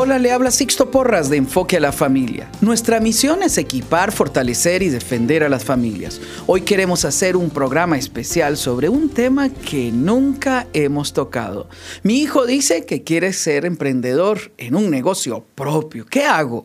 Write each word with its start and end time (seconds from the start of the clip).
Hola, 0.00 0.20
le 0.20 0.30
habla 0.30 0.52
Sixto 0.52 0.92
Porras 0.92 1.28
de 1.28 1.38
Enfoque 1.38 1.76
a 1.76 1.80
la 1.80 1.90
Familia. 1.90 2.48
Nuestra 2.60 3.00
misión 3.00 3.42
es 3.42 3.58
equipar, 3.58 4.12
fortalecer 4.12 4.80
y 4.84 4.90
defender 4.90 5.42
a 5.42 5.48
las 5.48 5.64
familias. 5.64 6.20
Hoy 6.46 6.60
queremos 6.60 7.04
hacer 7.04 7.36
un 7.36 7.50
programa 7.50 7.98
especial 7.98 8.56
sobre 8.56 8.88
un 8.88 9.08
tema 9.08 9.48
que 9.48 9.90
nunca 9.90 10.68
hemos 10.72 11.14
tocado. 11.14 11.68
Mi 12.04 12.20
hijo 12.20 12.46
dice 12.46 12.86
que 12.86 13.02
quiere 13.02 13.32
ser 13.32 13.64
emprendedor 13.64 14.52
en 14.56 14.76
un 14.76 14.88
negocio 14.88 15.44
propio. 15.56 16.06
¿Qué 16.06 16.22
hago? 16.22 16.64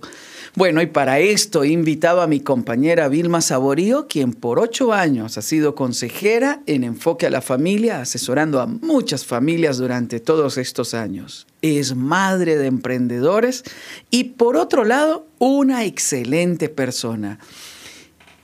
Bueno, 0.55 0.83
y 0.83 0.85
para 0.85 1.17
esto 1.17 1.63
he 1.63 1.69
invitado 1.69 2.21
a 2.21 2.27
mi 2.27 2.39
compañera 2.39 3.07
Vilma 3.07 3.41
Saborío, 3.41 4.07
quien 4.07 4.33
por 4.33 4.59
ocho 4.59 4.93
años 4.93 5.35
ha 5.39 5.41
sido 5.41 5.73
consejera 5.73 6.61
en 6.67 6.83
Enfoque 6.83 7.25
a 7.25 7.31
la 7.31 7.41
Familia, 7.41 8.01
asesorando 8.01 8.61
a 8.61 8.67
muchas 8.67 9.25
familias 9.25 9.79
durante 9.79 10.19
todos 10.19 10.59
estos 10.59 10.93
años. 10.93 11.47
Es 11.63 11.95
madre 11.95 12.55
de 12.55 12.67
emprendedores 12.67 13.63
y 14.11 14.25
por 14.25 14.55
otro 14.55 14.85
lado, 14.85 15.25
una 15.39 15.85
excelente 15.85 16.69
persona. 16.69 17.39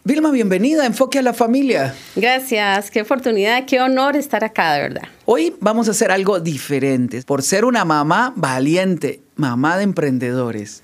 Vilma, 0.03 0.31
bienvenida 0.31 0.81
a 0.81 0.85
Enfoque 0.87 1.19
a 1.19 1.21
la 1.21 1.33
Familia. 1.33 1.93
Gracias, 2.15 2.89
qué 2.89 3.03
oportunidad, 3.03 3.65
qué 3.65 3.79
honor 3.79 4.15
estar 4.15 4.43
acá, 4.43 4.73
de 4.73 4.81
verdad. 4.81 5.03
Hoy 5.25 5.53
vamos 5.59 5.87
a 5.87 5.91
hacer 5.91 6.09
algo 6.09 6.39
diferente, 6.39 7.21
por 7.21 7.43
ser 7.43 7.65
una 7.65 7.85
mamá 7.85 8.33
valiente, 8.35 9.21
mamá 9.39 9.77
de 9.77 9.83
emprendedores. 9.83 10.83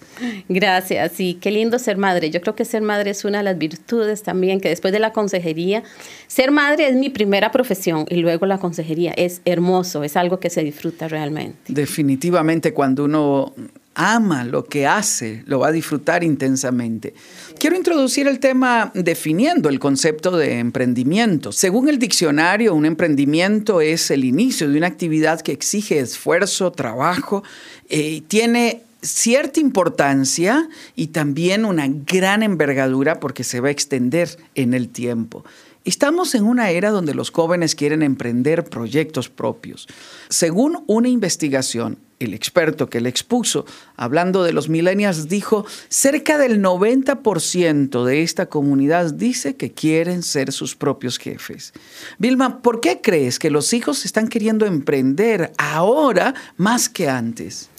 Gracias, 0.50 1.12
sí, 1.12 1.38
qué 1.40 1.52
lindo 1.52 1.78
ser 1.78 1.98
madre. 1.98 2.30
Yo 2.32 2.42
creo 2.42 2.56
que 2.56 2.66
ser 2.66 2.82
madre 2.82 3.12
es 3.12 3.26
una 3.26 3.40
de 3.40 3.44
las 3.44 3.58
virtudes 3.58 4.24
también, 4.24 4.62
que 4.62 4.70
después 4.70 4.94
de 4.94 5.00
la 5.00 5.12
consejería, 5.12 5.84
ser 6.28 6.52
madre 6.52 6.88
es 6.88 6.96
mi 6.96 7.10
primera 7.10 7.52
profesión 7.52 8.06
y 8.10 8.16
luego 8.16 8.46
la 8.46 8.58
consejería 8.58 9.12
es 9.12 9.42
hermoso, 9.46 10.04
es 10.04 10.16
algo 10.16 10.40
que 10.40 10.50
se 10.50 10.64
disfruta 10.64 11.08
realmente. 11.08 11.58
Definitivamente 11.68 12.74
cuando 12.74 13.04
uno 13.04 13.54
ama 13.96 14.44
lo 14.44 14.66
que 14.66 14.86
hace, 14.86 15.44
lo 15.48 15.60
va 15.60 15.70
a 15.70 15.72
disfrutar 15.72 16.24
intensamente. 16.24 17.14
Quiero 17.58 17.76
introducir 17.76 18.28
el 18.28 18.40
tema 18.40 18.92
definiendo 18.94 19.70
el 19.70 19.80
concepto 19.80 20.38
de 20.38 20.60
emprendimiento. 20.60 21.52
Según 21.52 21.90
el 21.90 21.98
diccionario, 21.98 22.76
un 22.76 22.86
emprendimiento 22.86 23.82
es 23.82 24.12
el 24.12 24.26
inicio 24.26 24.70
de 24.70 24.78
una 24.78 24.88
actividad 24.88 25.42
que 25.42 25.54
exige 25.54 26.00
esfuerzo, 26.00 26.72
trabajo, 26.72 27.44
eh, 27.90 28.22
tiene 28.28 28.84
cierta 29.02 29.60
importancia 29.60 30.68
y 30.96 31.08
también 31.08 31.64
una 31.64 31.88
gran 31.88 32.44
envergadura 32.44 33.20
porque 33.20 33.44
se 33.44 33.60
va 33.60 33.70
a 33.70 33.72
extender 33.72 34.30
en 34.56 34.74
el 34.74 34.90
tiempo. 34.90 35.46
Estamos 35.86 36.34
en 36.34 36.46
una 36.46 36.72
era 36.72 36.90
donde 36.90 37.14
los 37.14 37.30
jóvenes 37.30 37.76
quieren 37.76 38.02
emprender 38.02 38.64
proyectos 38.64 39.30
propios. 39.30 39.88
Según 40.30 40.84
una 40.88 41.10
investigación, 41.10 42.00
el 42.20 42.34
experto 42.34 42.90
que 42.90 43.02
le 43.02 43.10
expuso, 43.10 43.66
hablando 43.96 44.44
de 44.44 44.54
los 44.54 44.70
millennials, 44.70 45.28
dijo, 45.28 45.66
cerca 45.90 46.38
del 46.38 46.62
90% 46.62 48.06
de 48.06 48.22
esta 48.22 48.46
comunidad 48.48 49.14
dice 49.14 49.56
que 49.56 49.72
quieren 49.72 50.24
ser 50.24 50.52
sus 50.52 50.76
propios 50.76 51.18
jefes. 51.18 51.74
Vilma, 52.18 52.62
¿por 52.62 52.80
qué 52.80 53.02
crees 53.02 53.40
que 53.40 53.50
los 53.50 53.74
hijos 53.74 54.06
están 54.06 54.28
queriendo 54.28 54.66
emprender 54.66 55.52
ahora 55.58 56.34
más 56.58 56.88
que 56.90 57.10
antes? 57.10 57.70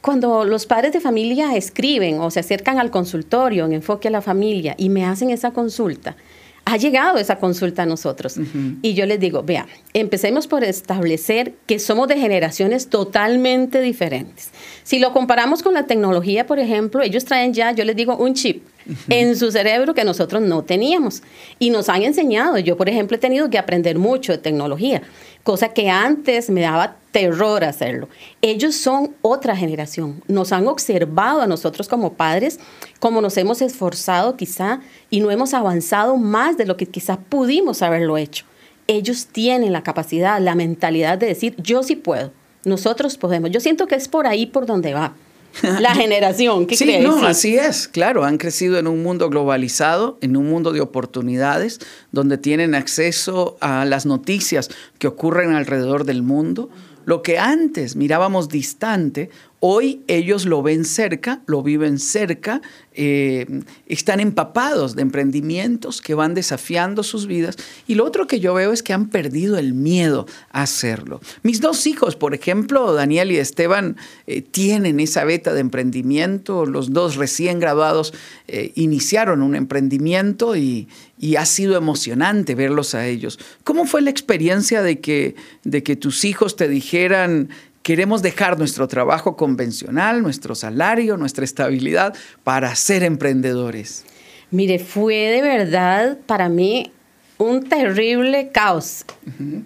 Cuando 0.00 0.44
los 0.44 0.66
padres 0.66 0.92
de 0.92 1.00
familia 1.00 1.56
escriben 1.56 2.20
o 2.20 2.30
se 2.30 2.38
acercan 2.38 2.78
al 2.78 2.92
consultorio 2.92 3.64
en 3.64 3.72
enfoque 3.72 4.06
a 4.06 4.12
la 4.12 4.22
familia 4.22 4.76
y 4.78 4.88
me 4.88 5.04
hacen 5.04 5.30
esa 5.30 5.50
consulta, 5.50 6.16
ha 6.66 6.76
llegado 6.76 7.18
esa 7.18 7.36
consulta 7.36 7.84
a 7.84 7.86
nosotros. 7.86 8.36
Y 8.82 8.94
yo 8.94 9.06
les 9.06 9.20
digo, 9.20 9.44
vea, 9.44 9.66
empecemos 9.94 10.48
por 10.48 10.64
establecer 10.64 11.54
que 11.66 11.78
somos 11.78 12.08
de 12.08 12.18
generaciones 12.18 12.88
totalmente 12.88 13.80
diferentes. 13.80 14.50
Si 14.82 14.98
lo 14.98 15.12
comparamos 15.12 15.62
con 15.62 15.74
la 15.74 15.86
tecnología, 15.86 16.44
por 16.46 16.58
ejemplo, 16.58 17.02
ellos 17.02 17.24
traen 17.24 17.54
ya, 17.54 17.70
yo 17.70 17.84
les 17.84 17.94
digo, 17.94 18.16
un 18.16 18.34
chip 18.34 18.64
en 19.08 19.36
su 19.36 19.50
cerebro 19.50 19.94
que 19.94 20.04
nosotros 20.04 20.42
no 20.42 20.62
teníamos. 20.62 21.22
Y 21.58 21.70
nos 21.70 21.88
han 21.88 22.02
enseñado, 22.02 22.58
yo 22.58 22.76
por 22.76 22.88
ejemplo 22.88 23.16
he 23.16 23.20
tenido 23.20 23.50
que 23.50 23.58
aprender 23.58 23.98
mucho 23.98 24.32
de 24.32 24.38
tecnología, 24.38 25.02
cosa 25.42 25.68
que 25.68 25.88
antes 25.90 26.50
me 26.50 26.62
daba 26.62 26.96
terror 27.12 27.64
hacerlo. 27.64 28.08
Ellos 28.42 28.74
son 28.74 29.14
otra 29.22 29.56
generación, 29.56 30.22
nos 30.28 30.52
han 30.52 30.66
observado 30.66 31.40
a 31.40 31.46
nosotros 31.46 31.88
como 31.88 32.12
padres, 32.12 32.60
como 33.00 33.20
nos 33.20 33.36
hemos 33.36 33.62
esforzado 33.62 34.36
quizá 34.36 34.80
y 35.10 35.20
no 35.20 35.30
hemos 35.30 35.54
avanzado 35.54 36.16
más 36.16 36.56
de 36.56 36.66
lo 36.66 36.76
que 36.76 36.86
quizá 36.86 37.18
pudimos 37.18 37.82
haberlo 37.82 38.16
hecho. 38.18 38.44
Ellos 38.86 39.26
tienen 39.26 39.72
la 39.72 39.82
capacidad, 39.82 40.40
la 40.40 40.54
mentalidad 40.54 41.18
de 41.18 41.26
decir, 41.26 41.54
yo 41.56 41.82
sí 41.82 41.96
puedo, 41.96 42.32
nosotros 42.64 43.16
podemos. 43.16 43.50
Yo 43.50 43.60
siento 43.60 43.86
que 43.86 43.94
es 43.94 44.08
por 44.08 44.26
ahí 44.26 44.46
por 44.46 44.66
donde 44.66 44.94
va. 44.94 45.14
la 45.80 45.94
generación. 45.94 46.66
¿Qué 46.66 46.76
sí, 46.76 46.98
no, 47.00 47.26
así 47.26 47.56
es, 47.56 47.88
claro, 47.88 48.24
han 48.24 48.38
crecido 48.38 48.78
en 48.78 48.86
un 48.86 49.02
mundo 49.02 49.28
globalizado, 49.30 50.18
en 50.20 50.36
un 50.36 50.46
mundo 50.46 50.72
de 50.72 50.80
oportunidades, 50.80 51.78
donde 52.12 52.38
tienen 52.38 52.74
acceso 52.74 53.56
a 53.60 53.84
las 53.84 54.06
noticias 54.06 54.70
que 54.98 55.06
ocurren 55.06 55.54
alrededor 55.54 56.04
del 56.04 56.22
mundo. 56.22 56.70
Lo 57.06 57.22
que 57.22 57.38
antes 57.38 57.96
mirábamos 57.96 58.50
distante, 58.50 59.30
Hoy 59.60 60.02
ellos 60.06 60.44
lo 60.44 60.62
ven 60.62 60.84
cerca, 60.84 61.40
lo 61.46 61.62
viven 61.62 61.98
cerca, 61.98 62.60
eh, 62.92 63.62
están 63.86 64.20
empapados 64.20 64.94
de 64.94 65.02
emprendimientos 65.02 66.02
que 66.02 66.14
van 66.14 66.34
desafiando 66.34 67.02
sus 67.02 67.26
vidas. 67.26 67.56
Y 67.86 67.94
lo 67.94 68.04
otro 68.04 68.26
que 68.26 68.38
yo 68.38 68.52
veo 68.52 68.72
es 68.72 68.82
que 68.82 68.92
han 68.92 69.08
perdido 69.08 69.56
el 69.56 69.72
miedo 69.72 70.26
a 70.52 70.62
hacerlo. 70.62 71.20
Mis 71.42 71.62
dos 71.62 71.86
hijos, 71.86 72.16
por 72.16 72.34
ejemplo, 72.34 72.92
Daniel 72.92 73.32
y 73.32 73.38
Esteban, 73.38 73.96
eh, 74.26 74.42
tienen 74.42 75.00
esa 75.00 75.24
beta 75.24 75.54
de 75.54 75.60
emprendimiento. 75.60 76.66
Los 76.66 76.92
dos 76.92 77.16
recién 77.16 77.58
graduados 77.58 78.12
eh, 78.48 78.72
iniciaron 78.74 79.40
un 79.40 79.56
emprendimiento 79.56 80.54
y, 80.54 80.86
y, 81.18 81.36
ha 81.36 81.46
sido 81.46 81.76
emocionante 81.76 82.54
verlos 82.54 82.94
a 82.94 83.06
ellos. 83.06 83.38
¿Cómo 83.64 83.86
fue 83.86 84.02
la 84.02 84.10
experiencia 84.10 84.82
de 84.82 85.00
que, 85.00 85.36
de 85.64 85.82
que 85.82 85.96
tus 85.96 86.24
hijos 86.24 86.56
te 86.56 86.68
dijeran 86.68 87.48
Queremos 87.86 88.20
dejar 88.20 88.58
nuestro 88.58 88.88
trabajo 88.88 89.36
convencional, 89.36 90.20
nuestro 90.20 90.56
salario, 90.56 91.16
nuestra 91.16 91.44
estabilidad 91.44 92.16
para 92.42 92.74
ser 92.74 93.04
emprendedores. 93.04 94.04
Mire, 94.50 94.80
fue 94.80 95.14
de 95.14 95.40
verdad 95.40 96.18
para 96.26 96.48
mí 96.48 96.90
un 97.38 97.68
terrible 97.68 98.48
caos. 98.48 99.04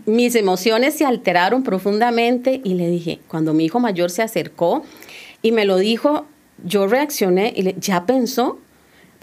Mis 0.04 0.34
emociones 0.34 0.98
se 0.98 1.06
alteraron 1.06 1.62
profundamente 1.62 2.60
y 2.62 2.74
le 2.74 2.90
dije, 2.90 3.20
cuando 3.26 3.54
mi 3.54 3.64
hijo 3.64 3.80
mayor 3.80 4.10
se 4.10 4.20
acercó 4.20 4.84
y 5.40 5.52
me 5.52 5.64
lo 5.64 5.78
dijo, 5.78 6.26
yo 6.62 6.86
reaccioné 6.88 7.54
y 7.56 7.62
le, 7.62 7.76
ya 7.78 8.04
pensó, 8.04 8.58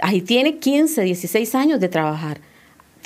ahí 0.01 0.21
tiene 0.21 0.57
15, 0.57 1.01
16 1.01 1.55
años 1.55 1.79
de 1.79 1.89
trabajar 1.89 2.39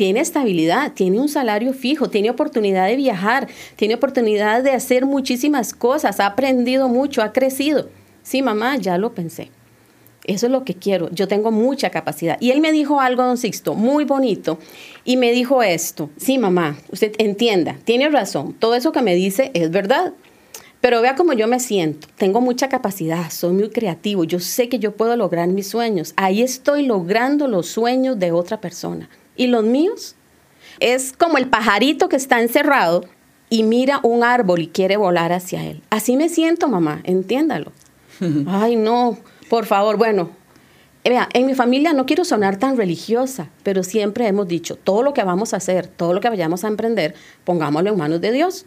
tiene 0.02 0.20
estabilidad, 0.22 0.94
tiene 0.94 1.20
un 1.20 1.30
salario 1.30 1.74
fijo, 1.74 2.10
tiene 2.10 2.32
oportunidad 2.32 2.88
de 2.88 2.96
viajar, 2.96 3.48
tiene 3.76 3.94
oportunidad 3.94 4.64
de 4.64 4.72
hacer 4.72 5.06
muchísimas 5.06 5.74
cosas, 5.74 6.20
ha 6.20 6.26
aprendido 6.26 6.88
mucho, 6.88 7.22
ha 7.22 7.34
crecido. 7.34 7.88
Sí, 8.24 8.42
mamá, 8.42 8.78
ya 8.78 8.98
lo 8.98 9.14
pensé. 9.14 9.52
Eso 10.24 10.48
es 10.48 10.52
lo 10.52 10.64
que 10.64 10.74
quiero. 10.74 11.10
Yo 11.12 11.28
tengo 11.28 11.52
mucha 11.52 11.92
capacidad. 11.92 12.38
Y 12.40 12.50
él 12.50 12.62
me 12.62 12.72
dijo 12.72 13.00
algo, 13.00 13.22
don 13.22 13.38
Sixto, 13.38 13.76
muy 13.76 14.04
bonito. 14.04 14.58
Y 15.04 15.18
me 15.18 15.32
dijo 15.32 15.62
esto. 15.62 16.10
Sí, 16.18 16.40
mamá, 16.40 16.78
usted 16.92 17.14
entienda, 17.20 17.78
tiene 17.84 18.10
razón. 18.10 18.54
Todo 18.54 18.74
eso 18.74 18.92
que 18.92 19.02
me 19.02 19.14
dice 19.14 19.52
es 19.54 19.70
verdad. 19.70 20.14
Pero 20.82 21.02
vea 21.02 21.16
cómo 21.16 21.34
yo 21.34 21.48
me 21.48 21.60
siento. 21.60 22.08
Tengo 22.18 22.42
mucha 22.42 22.68
capacidad, 22.68 23.30
soy 23.30 23.54
muy 23.54 23.70
creativo. 23.70 24.24
Yo 24.24 24.40
sé 24.40 24.68
que 24.68 24.80
yo 24.80 24.96
puedo 24.96 25.16
lograr 25.16 25.48
mis 25.48 25.70
sueños. 25.70 26.14
Ahí 26.18 26.42
estoy 26.42 26.86
logrando 26.86 27.48
los 27.48 27.68
sueños 27.68 28.18
de 28.18 28.32
otra 28.32 28.60
persona. 28.60 29.08
¿Y 29.36 29.48
los 29.48 29.64
míos? 29.64 30.16
Es 30.80 31.14
como 31.14 31.38
el 31.38 31.48
pajarito 31.48 32.10
que 32.10 32.16
está 32.16 32.42
encerrado 32.42 33.06
y 33.50 33.64
mira 33.64 34.00
un 34.02 34.24
árbol 34.24 34.62
y 34.62 34.68
quiere 34.68 34.98
volar 34.98 35.32
hacia 35.32 35.64
él. 35.66 35.84
Así 35.92 36.18
me 36.18 36.30
siento, 36.30 36.68
mamá, 36.68 37.02
entiéndalo. 37.04 37.72
Ay, 38.48 38.76
no, 38.76 39.20
por 39.50 39.68
favor, 39.68 39.98
bueno. 39.98 40.32
Vea, 41.04 41.30
en 41.34 41.48
mi 41.48 41.56
familia 41.56 41.94
no 41.94 42.06
quiero 42.06 42.24
sonar 42.24 42.58
tan 42.58 42.78
religiosa, 42.78 43.50
pero 43.64 43.84
siempre 43.84 44.28
hemos 44.28 44.48
dicho, 44.48 44.76
todo 44.76 45.02
lo 45.02 45.14
que 45.14 45.24
vamos 45.24 45.54
a 45.54 45.58
hacer, 45.58 45.88
todo 45.88 46.14
lo 46.14 46.22
que 46.22 46.30
vayamos 46.30 46.64
a 46.64 46.68
emprender, 46.68 47.16
pongámoslo 47.44 47.90
en 47.90 47.98
manos 47.98 48.22
de 48.22 48.32
Dios. 48.32 48.66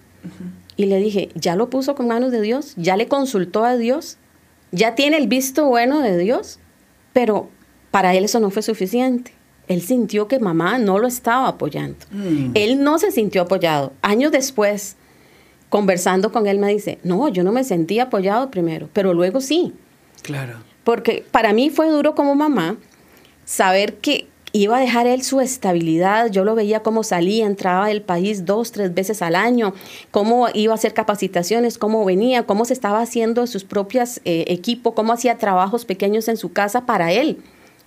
Y 0.77 0.87
le 0.87 0.99
dije, 0.99 1.31
¿ya 1.35 1.57
lo 1.57 1.71
puso 1.71 1.95
con 1.95 2.09
manos 2.09 2.33
de 2.33 2.41
Dios? 2.41 2.75
¿Ya 2.77 2.97
le 2.97 3.09
consultó 3.09 3.65
a 3.65 3.77
Dios? 3.77 4.19
¿Ya 4.73 4.95
tiene 4.95 5.17
el 5.17 5.29
visto 5.29 5.67
bueno 5.67 6.01
de 6.01 6.19
Dios? 6.19 6.59
Pero 7.13 7.49
para 7.91 8.15
él 8.15 8.25
eso 8.25 8.41
no 8.41 8.51
fue 8.51 8.63
suficiente 8.63 9.33
él 9.69 9.83
sintió 9.83 10.29
que 10.29 10.39
mamá 10.39 10.79
no 10.79 10.99
lo 10.99 11.07
estaba 11.07 11.49
apoyando. 11.49 11.99
Mm. 12.11 12.51
Él 12.55 12.83
no 12.83 12.99
se 12.99 13.11
sintió 13.11 13.43
apoyado. 13.43 13.93
Años 14.03 14.33
después, 14.33 14.97
conversando 15.69 16.33
con 16.33 16.47
él, 16.47 16.59
me 16.59 16.69
dice, 16.69 16.99
no, 17.03 17.29
yo 17.29 17.45
no 17.45 17.53
me 17.53 17.65
sentí 17.65 17.99
apoyado 17.99 18.51
primero, 18.51 18.89
pero 18.93 19.15
luego 19.15 19.41
sí. 19.41 19.73
Claro. 20.23 20.59
Porque 20.85 21.25
para 21.31 21.53
mí 21.53 21.71
fue 21.71 21.89
duro 21.89 22.15
como 22.15 22.35
mamá 22.35 22.77
saber 23.45 23.97
que 23.97 24.29
iba 24.57 24.77
a 24.77 24.81
dejar 24.81 25.09
él 25.09 25.25
su 25.25 25.41
estabilidad, 25.41 26.31
yo 26.31 26.45
lo 26.45 26.55
veía 26.55 26.85
cómo 26.85 27.03
salía, 27.03 27.45
entraba 27.45 27.89
del 27.89 28.03
país 28.03 28.45
dos, 28.45 28.71
tres 28.71 28.95
veces 28.95 29.21
al 29.21 29.35
año, 29.35 29.75
cómo 30.13 30.47
iba 30.55 30.73
a 30.73 30.77
hacer 30.77 30.95
capacitaciones, 30.95 31.77
cómo 31.77 32.05
venía, 32.05 32.47
cómo 32.47 32.65
se 32.65 32.73
estaba 32.73 33.01
haciendo 33.01 33.49
sus 33.49 33.65
propios 33.65 34.19
eh, 34.25 34.45
equipos, 34.47 34.95
cómo 34.95 35.13
hacía 35.13 35.39
trabajos 35.39 35.85
pequeños 35.85 36.29
en 36.29 36.37
su 36.37 36.53
casa 36.53 36.87
para 36.87 37.11
él. 37.11 37.43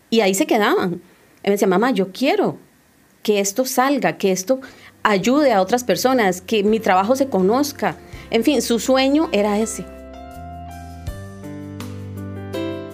Y 0.09 0.19
ahí 0.19 0.33
se 0.33 0.45
quedaban. 0.45 0.95
Él 0.95 0.99
me 1.45 1.51
decía, 1.51 1.69
mamá, 1.69 1.91
yo 1.91 2.11
quiero 2.11 2.57
que 3.23 3.39
esto 3.39 3.63
salga, 3.63 4.17
que 4.17 4.33
esto 4.33 4.59
ayude 5.03 5.53
a 5.53 5.61
otras 5.61 5.85
personas, 5.85 6.41
que 6.41 6.65
mi 6.65 6.81
trabajo 6.81 7.15
se 7.15 7.29
conozca. 7.29 7.95
En 8.29 8.43
fin, 8.43 8.61
su 8.61 8.79
sueño 8.79 9.29
era 9.31 9.57
ese. 9.57 9.96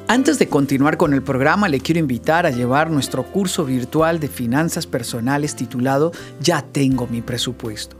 Antes 0.07 0.37
de 0.37 0.49
continuar 0.49 0.97
con 0.97 1.13
el 1.13 1.23
programa, 1.23 1.69
le 1.69 1.79
quiero 1.79 1.99
invitar 1.99 2.45
a 2.45 2.51
llevar 2.51 2.91
nuestro 2.91 3.23
curso 3.23 3.63
virtual 3.63 4.19
de 4.19 4.27
finanzas 4.27 4.85
personales 4.85 5.55
titulado 5.55 6.11
Ya 6.41 6.61
tengo 6.61 7.07
mi 7.07 7.21
presupuesto. 7.21 7.95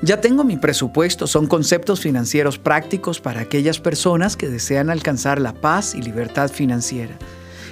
Ya 0.00 0.20
tengo 0.20 0.44
mi 0.44 0.56
presupuesto 0.56 1.26
son 1.26 1.46
conceptos 1.46 2.00
financieros 2.00 2.58
prácticos 2.58 3.20
para 3.20 3.42
aquellas 3.42 3.80
personas 3.80 4.36
que 4.36 4.48
desean 4.48 4.88
alcanzar 4.88 5.40
la 5.40 5.52
paz 5.52 5.94
y 5.94 6.00
libertad 6.00 6.50
financiera. 6.50 7.18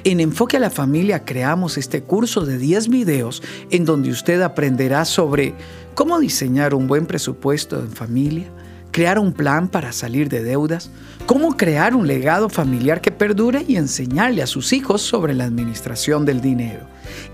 En 0.05 0.21
Enfoque 0.21 0.59
a 0.59 0.61
la 0.61 0.71
Familia 0.71 1.25
creamos 1.25 1.79
este 1.79 2.03
curso 2.03 2.45
de 2.45 2.59
10 2.59 2.89
videos 2.89 3.43
en 3.71 3.87
donde 3.87 4.11
usted 4.11 4.43
aprenderá 4.43 5.07
sobre 5.07 5.55
cómo 5.95 6.21
diseñar 6.21 6.75
un 6.75 6.87
buen 6.87 7.07
presupuesto 7.07 7.81
en 7.81 7.91
familia, 7.91 8.51
crear 8.91 9.19
un 9.19 9.33
plan 9.33 9.69
para 9.69 9.93
salir 9.93 10.29
de 10.29 10.43
deudas, 10.43 10.91
cómo 11.27 11.57
crear 11.57 11.95
un 11.95 12.07
legado 12.07 12.49
familiar 12.49 13.01
que 13.01 13.11
perdure 13.11 13.65
y 13.67 13.77
enseñarle 13.77 14.43
a 14.43 14.47
sus 14.47 14.73
hijos 14.73 15.03
sobre 15.03 15.35
la 15.35 15.45
administración 15.45 16.25
del 16.25 16.41
dinero. 16.41 16.81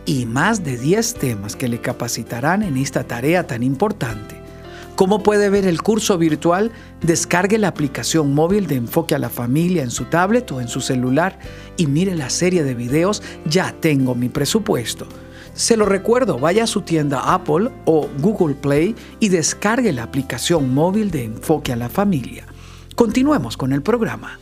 Y 0.05 0.27
más 0.27 0.65
de 0.65 0.79
10 0.79 1.15
temas 1.15 1.57
que 1.57 1.69
le 1.69 1.81
capacitarán 1.81 2.63
en 2.63 2.77
esta 2.77 3.05
tarea 3.05 3.47
tan 3.47 3.63
importante. 3.63 4.37
¿Cómo 4.97 5.23
puede 5.23 5.51
ver 5.51 5.67
el 5.67 5.83
curso 5.83 6.17
virtual? 6.17 6.73
Descargue 7.03 7.59
la 7.59 7.69
aplicación 7.69 8.33
móvil 8.33 8.67
de 8.67 8.77
Enfoque 8.77 9.15
a 9.15 9.19
la 9.19 9.29
Familia 9.29 9.83
en 9.83 9.91
su 9.91 10.07
tablet 10.07 10.51
o 10.53 10.61
en 10.61 10.69
su 10.69 10.81
celular 10.81 11.39
y 11.77 11.87
mire 11.87 12.15
la 12.15 12.31
serie 12.31 12.65
de 12.65 12.75
videos 12.75 13.23
Ya 13.45 13.75
tengo 13.79 14.15
mi 14.15 14.31
presupuesto 14.31 15.07
se 15.57 15.77
lo 15.77 15.87
recuerdo, 15.87 16.39
vaya 16.39 16.65
a 16.65 16.67
su 16.67 16.83
tienda 16.83 17.33
Apple 17.35 17.71
o 17.87 18.09
Google 18.21 18.55
Play 18.55 18.95
y 19.21 19.31
descargue 19.31 19.93
la 19.93 20.03
aplicación 20.03 20.73
móvil 20.73 21.11
de 21.11 21.25
Enfoque 21.25 21.73
a 21.73 21.77
la 21.77 21.89
Familia. 21.89 22.47
Continuemos 22.95 23.57
con 23.57 23.73
el 23.73 23.83
programa. 23.83 24.39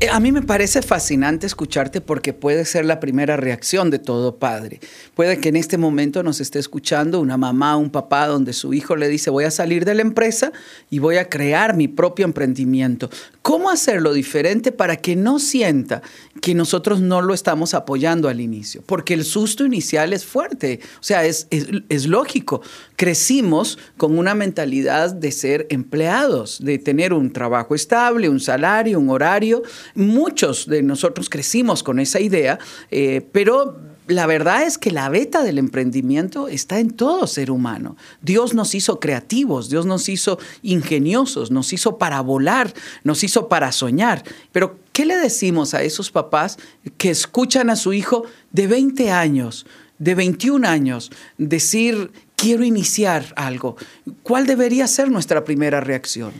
Eh, 0.00 0.08
a 0.08 0.20
mí 0.20 0.30
me 0.30 0.42
parece 0.42 0.80
fascinante 0.80 1.44
escucharte 1.44 2.00
porque 2.00 2.32
puede 2.32 2.64
ser 2.64 2.84
la 2.84 3.00
primera 3.00 3.36
reacción 3.36 3.90
de 3.90 3.98
todo 3.98 4.36
padre. 4.36 4.78
Puede 5.14 5.38
que 5.38 5.48
en 5.48 5.56
este 5.56 5.76
momento 5.76 6.22
nos 6.22 6.40
esté 6.40 6.60
escuchando 6.60 7.20
una 7.20 7.36
mamá, 7.36 7.76
un 7.76 7.90
papá, 7.90 8.28
donde 8.28 8.52
su 8.52 8.72
hijo 8.74 8.94
le 8.94 9.08
dice, 9.08 9.30
voy 9.30 9.44
a 9.44 9.50
salir 9.50 9.84
de 9.84 9.94
la 9.94 10.02
empresa 10.02 10.52
y 10.88 11.00
voy 11.00 11.16
a 11.16 11.28
crear 11.28 11.74
mi 11.74 11.88
propio 11.88 12.26
emprendimiento. 12.26 13.10
¿Cómo 13.48 13.70
hacerlo 13.70 14.12
diferente 14.12 14.72
para 14.72 14.96
que 14.96 15.16
no 15.16 15.38
sienta 15.38 16.02
que 16.42 16.54
nosotros 16.54 17.00
no 17.00 17.22
lo 17.22 17.32
estamos 17.32 17.72
apoyando 17.72 18.28
al 18.28 18.42
inicio? 18.42 18.82
Porque 18.84 19.14
el 19.14 19.24
susto 19.24 19.64
inicial 19.64 20.12
es 20.12 20.26
fuerte, 20.26 20.80
o 21.00 21.02
sea, 21.02 21.24
es, 21.24 21.46
es 21.50 22.06
lógico. 22.06 22.60
Crecimos 22.96 23.78
con 23.96 24.18
una 24.18 24.34
mentalidad 24.34 25.14
de 25.14 25.32
ser 25.32 25.66
empleados, 25.70 26.62
de 26.62 26.76
tener 26.76 27.14
un 27.14 27.32
trabajo 27.32 27.74
estable, 27.74 28.28
un 28.28 28.38
salario, 28.38 29.00
un 29.00 29.08
horario 29.08 29.62
Muchos 29.94 30.66
de 30.66 30.82
nosotros 30.82 31.30
crecimos 31.30 31.82
con 31.82 32.00
esa 32.00 32.20
idea, 32.20 32.58
eh, 32.90 33.26
pero 33.32 33.87
la 34.08 34.26
verdad 34.26 34.62
es 34.62 34.78
que 34.78 34.90
la 34.90 35.08
beta 35.08 35.42
del 35.42 35.58
emprendimiento 35.58 36.48
está 36.48 36.80
en 36.80 36.90
todo 36.90 37.26
ser 37.26 37.50
humano. 37.50 37.96
Dios 38.22 38.54
nos 38.54 38.74
hizo 38.74 39.00
creativos, 39.00 39.68
Dios 39.68 39.84
nos 39.86 40.08
hizo 40.08 40.38
ingeniosos, 40.62 41.50
nos 41.50 41.72
hizo 41.72 41.98
para 41.98 42.20
volar, 42.22 42.72
nos 43.04 43.22
hizo 43.22 43.48
para 43.48 43.70
soñar. 43.70 44.24
Pero, 44.50 44.78
¿qué 44.92 45.04
le 45.04 45.16
decimos 45.16 45.74
a 45.74 45.82
esos 45.82 46.10
papás 46.10 46.58
que 46.96 47.10
escuchan 47.10 47.68
a 47.68 47.76
su 47.76 47.92
hijo 47.92 48.24
de 48.50 48.66
20 48.66 49.10
años, 49.10 49.66
de 49.98 50.14
21 50.14 50.66
años, 50.66 51.10
decir, 51.36 52.10
quiero 52.34 52.64
iniciar 52.64 53.26
algo? 53.36 53.76
¿Cuál 54.22 54.46
debería 54.46 54.86
ser 54.86 55.10
nuestra 55.10 55.44
primera 55.44 55.80
reacción? 55.80 56.32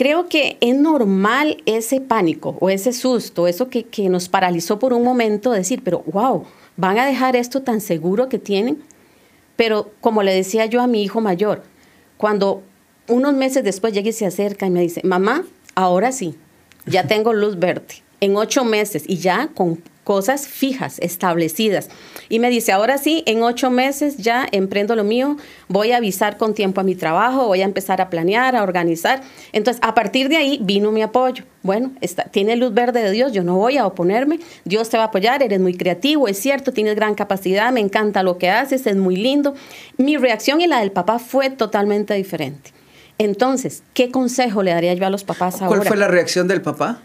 Creo 0.00 0.30
que 0.30 0.56
es 0.62 0.74
normal 0.74 1.62
ese 1.66 2.00
pánico 2.00 2.56
o 2.60 2.70
ese 2.70 2.94
susto, 2.94 3.46
eso 3.46 3.68
que, 3.68 3.84
nos 4.08 4.30
paralizó 4.30 4.78
por 4.78 4.94
un 4.94 5.04
momento, 5.04 5.52
decir, 5.52 5.82
pero 5.84 6.02
wow, 6.06 6.46
van 6.80 6.98
a 6.98 7.06
dejar 7.06 7.36
esto 7.36 7.62
tan 7.62 7.80
seguro 7.80 8.28
que 8.28 8.38
tienen. 8.38 8.82
Pero 9.56 9.92
como 10.00 10.22
le 10.22 10.34
decía 10.34 10.66
yo 10.66 10.80
a 10.80 10.86
mi 10.86 11.02
hijo 11.02 11.20
mayor, 11.20 11.62
cuando 12.16 12.62
unos 13.06 13.34
meses 13.34 13.62
después 13.62 13.92
llegue 13.92 14.10
y 14.10 14.14
se 14.14 14.26
acerca 14.26 14.66
y 14.66 14.70
me 14.70 14.80
dice, 14.80 15.02
mamá, 15.04 15.44
ahora 15.74 16.12
sí, 16.12 16.36
ya 16.86 17.06
tengo 17.06 17.34
luz 17.34 17.58
verde, 17.58 18.02
en 18.20 18.36
ocho 18.36 18.64
meses 18.64 19.04
y 19.06 19.18
ya 19.18 19.48
con 19.54 19.82
cosas 20.04 20.48
fijas, 20.48 20.98
establecidas. 21.00 21.90
Y 22.30 22.38
me 22.38 22.48
dice, 22.48 22.70
ahora 22.70 22.96
sí, 22.96 23.24
en 23.26 23.42
ocho 23.42 23.70
meses 23.70 24.16
ya 24.16 24.46
emprendo 24.52 24.94
lo 24.94 25.02
mío, 25.02 25.36
voy 25.66 25.90
a 25.90 25.96
avisar 25.96 26.36
con 26.38 26.54
tiempo 26.54 26.80
a 26.80 26.84
mi 26.84 26.94
trabajo, 26.94 27.48
voy 27.48 27.60
a 27.60 27.64
empezar 27.64 28.00
a 28.00 28.08
planear, 28.08 28.54
a 28.54 28.62
organizar. 28.62 29.20
Entonces, 29.52 29.82
a 29.84 29.94
partir 29.94 30.28
de 30.28 30.36
ahí 30.36 30.60
vino 30.62 30.92
mi 30.92 31.02
apoyo. 31.02 31.42
Bueno, 31.64 31.90
está, 32.00 32.24
tiene 32.24 32.54
luz 32.54 32.72
verde 32.72 33.02
de 33.02 33.10
Dios, 33.10 33.32
yo 33.32 33.42
no 33.42 33.56
voy 33.56 33.78
a 33.78 33.86
oponerme, 33.86 34.38
Dios 34.64 34.88
te 34.88 34.96
va 34.96 35.02
a 35.02 35.06
apoyar, 35.08 35.42
eres 35.42 35.58
muy 35.58 35.76
creativo, 35.76 36.28
es 36.28 36.38
cierto, 36.38 36.72
tienes 36.72 36.94
gran 36.94 37.16
capacidad, 37.16 37.72
me 37.72 37.80
encanta 37.80 38.22
lo 38.22 38.38
que 38.38 38.48
haces, 38.48 38.86
es 38.86 38.96
muy 38.96 39.16
lindo. 39.16 39.54
Mi 39.96 40.16
reacción 40.16 40.60
y 40.60 40.68
la 40.68 40.78
del 40.78 40.92
papá 40.92 41.18
fue 41.18 41.50
totalmente 41.50 42.14
diferente. 42.14 42.70
Entonces, 43.18 43.82
¿qué 43.92 44.12
consejo 44.12 44.62
le 44.62 44.70
daría 44.70 44.94
yo 44.94 45.04
a 45.04 45.10
los 45.10 45.24
papás 45.24 45.60
ahora? 45.60 45.76
¿Cuál 45.76 45.88
fue 45.88 45.96
la 45.96 46.06
reacción 46.06 46.46
del 46.46 46.62
papá? 46.62 47.02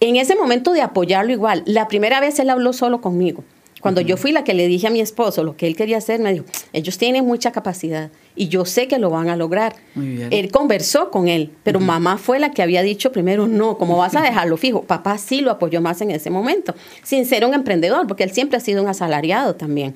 en 0.00 0.16
ese 0.16 0.36
momento 0.36 0.72
de 0.72 0.82
apoyarlo 0.82 1.32
igual, 1.32 1.62
la 1.66 1.88
primera 1.88 2.20
vez 2.20 2.38
él 2.38 2.50
habló 2.50 2.72
solo 2.72 3.00
conmigo. 3.00 3.44
Cuando 3.80 4.00
yo 4.00 4.16
fui 4.16 4.32
la 4.32 4.44
que 4.44 4.54
le 4.54 4.66
dije 4.66 4.86
a 4.86 4.90
mi 4.90 5.00
esposo 5.00 5.44
lo 5.44 5.56
que 5.56 5.66
él 5.66 5.76
quería 5.76 5.98
hacer, 5.98 6.20
me 6.20 6.32
dijo, 6.32 6.44
ellos 6.72 6.98
tienen 6.98 7.24
mucha 7.24 7.52
capacidad 7.52 8.10
y 8.34 8.48
yo 8.48 8.64
sé 8.64 8.88
que 8.88 8.98
lo 8.98 9.10
van 9.10 9.28
a 9.28 9.36
lograr. 9.36 9.76
Él 9.96 10.50
conversó 10.50 11.10
con 11.10 11.28
él, 11.28 11.52
pero 11.62 11.80
mamá 11.80 12.18
fue 12.18 12.38
la 12.38 12.50
que 12.50 12.62
había 12.62 12.82
dicho 12.82 13.12
primero, 13.12 13.46
no, 13.46 13.78
¿cómo 13.78 13.96
vas 13.96 14.14
a 14.16 14.22
dejarlo 14.22 14.56
fijo? 14.56 14.82
Papá 14.82 15.18
sí 15.18 15.40
lo 15.40 15.50
apoyó 15.50 15.80
más 15.80 16.00
en 16.00 16.10
ese 16.10 16.30
momento, 16.30 16.74
sin 17.02 17.26
ser 17.26 17.44
un 17.44 17.54
emprendedor, 17.54 18.06
porque 18.06 18.24
él 18.24 18.30
siempre 18.30 18.56
ha 18.56 18.60
sido 18.60 18.82
un 18.82 18.88
asalariado 18.88 19.54
también. 19.54 19.94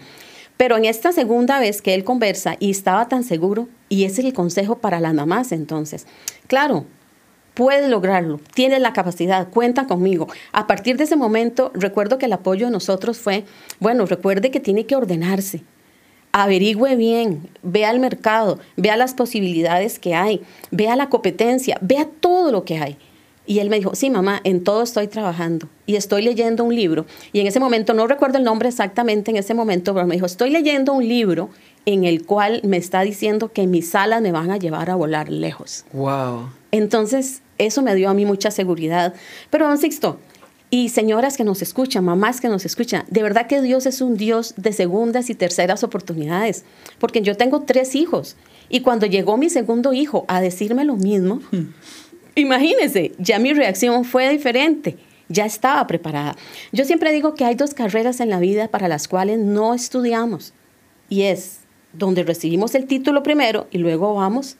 Pero 0.56 0.76
en 0.76 0.84
esta 0.84 1.12
segunda 1.12 1.58
vez 1.58 1.82
que 1.82 1.94
él 1.94 2.05
conversa 2.05 2.56
y 2.61 2.70
estaba 2.70 3.08
tan 3.08 3.25
seguro, 3.25 3.69
y 3.88 4.05
ese 4.05 4.20
es 4.20 4.26
el 4.29 4.32
consejo 4.32 4.79
para 4.79 5.00
las 5.00 5.14
mamás 5.14 5.51
entonces, 5.51 6.06
claro, 6.46 6.86
puedes 7.55 7.89
lograrlo, 7.89 8.41
tienes 8.55 8.81
la 8.81 8.93
capacidad, 8.93 9.49
cuenta 9.49 9.87
conmigo. 9.87 10.29
A 10.53 10.67
partir 10.67 10.97
de 10.97 11.05
ese 11.05 11.17
momento, 11.17 11.71
recuerdo 11.75 12.19
que 12.19 12.27
el 12.27 12.32
apoyo 12.32 12.67
de 12.67 12.73
nosotros 12.73 13.19
fue, 13.19 13.44
bueno, 13.81 14.06
recuerde 14.06 14.51
que 14.51 14.61
tiene 14.61 14.87
que 14.87 14.97
ordenarse. 14.97 15.63
Averigüe 16.32 16.97
bien, 16.97 17.51
vea 17.63 17.91
el 17.91 18.01
mercado, 18.01 18.59
vea 18.77 18.97
las 18.97 19.13
posibilidades 19.13 19.99
que 19.99 20.15
hay, 20.15 20.43
vea 20.71 20.97
la 20.97 21.11
competencia, 21.11 21.77
vea 21.82 22.09
todo 22.21 22.51
lo 22.51 22.65
que 22.65 22.79
hay. 22.79 22.97
Y 23.44 23.59
él 23.59 23.69
me 23.69 23.77
dijo, 23.77 23.94
sí, 23.94 24.09
mamá, 24.09 24.41
en 24.44 24.63
todo 24.63 24.82
estoy 24.82 25.09
trabajando 25.09 25.69
y 25.85 25.97
estoy 25.97 26.23
leyendo 26.23 26.65
un 26.65 26.75
libro. 26.75 27.06
Y 27.32 27.41
en 27.41 27.49
ese 27.49 27.59
momento, 27.59 27.93
no 27.93 28.06
recuerdo 28.06 28.39
el 28.39 28.44
nombre 28.44 28.69
exactamente 28.69 29.31
en 29.31 29.37
ese 29.37 29.53
momento, 29.53 29.93
pero 29.94 30.06
me 30.06 30.15
dijo, 30.15 30.27
estoy 30.27 30.51
leyendo 30.51 30.93
un 30.93 31.06
libro 31.06 31.51
en 31.85 32.05
el 32.05 32.25
cual 32.25 32.61
me 32.65 32.77
está 32.77 33.03
diciendo 33.03 33.53
que 33.53 33.67
mis 33.67 33.94
alas 33.94 34.23
me 34.23 34.31
van 34.31 34.53
a 34.53 34.59
llevar 34.59 34.91
a 34.91 34.94
volar 34.94 35.29
lejos. 35.29 35.85
Wow. 35.93 36.51
Entonces, 36.72 37.43
eso 37.58 37.82
me 37.82 37.94
dio 37.94 38.10
a 38.10 38.14
mí 38.14 38.26
mucha 38.26 38.50
seguridad. 38.50 39.14
Pero, 39.50 39.69
don 39.69 39.79
Sixto, 39.79 40.19
y 40.74 40.88
señoras 40.88 41.36
que 41.36 41.44
nos 41.44 41.60
escuchan, 41.60 42.02
mamás 42.02 42.41
que 42.41 42.48
nos 42.48 42.64
escuchan, 42.64 43.05
de 43.10 43.22
verdad 43.22 43.46
que 43.46 43.60
Dios 43.60 43.84
es 43.84 44.00
un 44.00 44.17
Dios 44.17 44.55
de 44.56 44.72
segundas 44.72 45.29
y 45.29 45.34
terceras 45.34 45.84
oportunidades, 45.84 46.64
porque 46.98 47.20
yo 47.20 47.36
tengo 47.36 47.60
tres 47.64 47.94
hijos 47.94 48.36
y 48.70 48.81
cuando 48.81 49.05
llegó 49.05 49.36
mi 49.36 49.50
segundo 49.50 49.93
hijo 49.93 50.24
a 50.29 50.41
decirme 50.41 50.86
lo 50.86 50.96
mismo, 50.96 51.43
imagínense, 52.36 53.12
ya 53.19 53.38
mi 53.38 53.52
reacción 53.52 54.06
fue 54.06 54.31
diferente, 54.31 54.96
ya 55.29 55.44
estaba 55.44 55.86
preparada. 55.86 56.36
Yo 56.72 56.86
siempre 56.86 57.12
digo 57.12 57.34
que 57.34 57.44
hay 57.44 57.55
dos 57.55 57.74
carreras 57.74 58.20
en 58.20 58.31
la 58.31 58.41
vida 58.41 58.69
para 58.69 58.88
las 58.88 59.08
cuales 59.08 59.41
no 59.41 59.74
estudiamos 59.74 60.55
y 61.10 61.24
es 61.24 61.58
donde 61.93 62.22
recibimos 62.22 62.74
el 62.74 62.86
título 62.86 63.22
primero 63.22 63.67
y 63.70 63.76
luego 63.76 64.14
vamos 64.14 64.56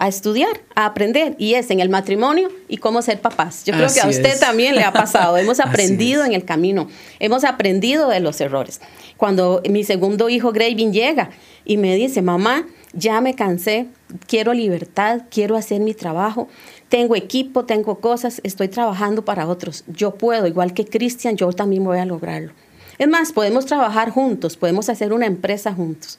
a 0.00 0.08
estudiar, 0.08 0.62
a 0.74 0.86
aprender, 0.86 1.36
y 1.38 1.54
es 1.54 1.70
en 1.70 1.78
el 1.78 1.90
matrimonio 1.90 2.48
y 2.68 2.78
cómo 2.78 3.02
ser 3.02 3.20
papás. 3.20 3.64
Yo 3.66 3.74
creo 3.74 3.92
que 3.92 4.00
a 4.00 4.08
usted 4.08 4.40
también 4.40 4.74
le 4.74 4.82
ha 4.82 4.94
pasado, 4.94 5.36
hemos 5.38 5.60
aprendido 5.60 6.24
en 6.24 6.32
el 6.32 6.46
camino, 6.46 6.88
hemos 7.18 7.44
aprendido 7.44 8.08
de 8.08 8.18
los 8.18 8.40
errores. 8.40 8.80
Cuando 9.18 9.60
mi 9.68 9.84
segundo 9.84 10.30
hijo, 10.30 10.52
Gravin, 10.52 10.94
llega 10.94 11.28
y 11.66 11.76
me 11.76 11.94
dice, 11.96 12.22
mamá, 12.22 12.66
ya 12.94 13.20
me 13.20 13.34
cansé, 13.34 13.88
quiero 14.26 14.54
libertad, 14.54 15.24
quiero 15.30 15.54
hacer 15.54 15.82
mi 15.82 15.92
trabajo, 15.92 16.48
tengo 16.88 17.14
equipo, 17.14 17.66
tengo 17.66 18.00
cosas, 18.00 18.40
estoy 18.42 18.68
trabajando 18.68 19.26
para 19.26 19.46
otros. 19.46 19.84
Yo 19.86 20.14
puedo, 20.14 20.46
igual 20.46 20.72
que 20.72 20.86
Cristian, 20.86 21.36
yo 21.36 21.52
también 21.52 21.84
voy 21.84 21.98
a 21.98 22.06
lograrlo. 22.06 22.52
Es 22.96 23.06
más, 23.06 23.32
podemos 23.32 23.66
trabajar 23.66 24.08
juntos, 24.08 24.56
podemos 24.56 24.88
hacer 24.88 25.12
una 25.12 25.26
empresa 25.26 25.74
juntos. 25.74 26.18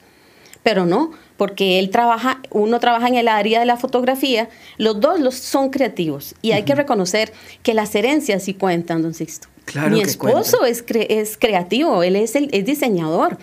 Pero 0.62 0.86
no, 0.86 1.10
porque 1.36 1.78
él 1.78 1.90
trabaja, 1.90 2.40
uno 2.50 2.78
trabaja 2.78 3.08
en 3.08 3.16
el 3.16 3.28
área 3.28 3.60
de 3.60 3.66
la 3.66 3.76
fotografía, 3.76 4.48
los 4.78 5.00
dos 5.00 5.18
los 5.18 5.34
son 5.34 5.70
creativos 5.70 6.36
y 6.40 6.52
hay 6.52 6.62
que 6.62 6.74
reconocer 6.74 7.32
que 7.62 7.74
las 7.74 7.94
herencias 7.94 8.44
sí 8.44 8.54
cuentan, 8.54 9.02
don 9.02 9.14
Sixto. 9.14 9.48
Mi 9.90 10.00
esposo 10.00 10.64
es, 10.64 10.84
es 11.08 11.36
creativo, 11.36 12.02
él 12.02 12.16
es, 12.16 12.36
el, 12.36 12.48
es 12.52 12.64
diseñador. 12.64 13.38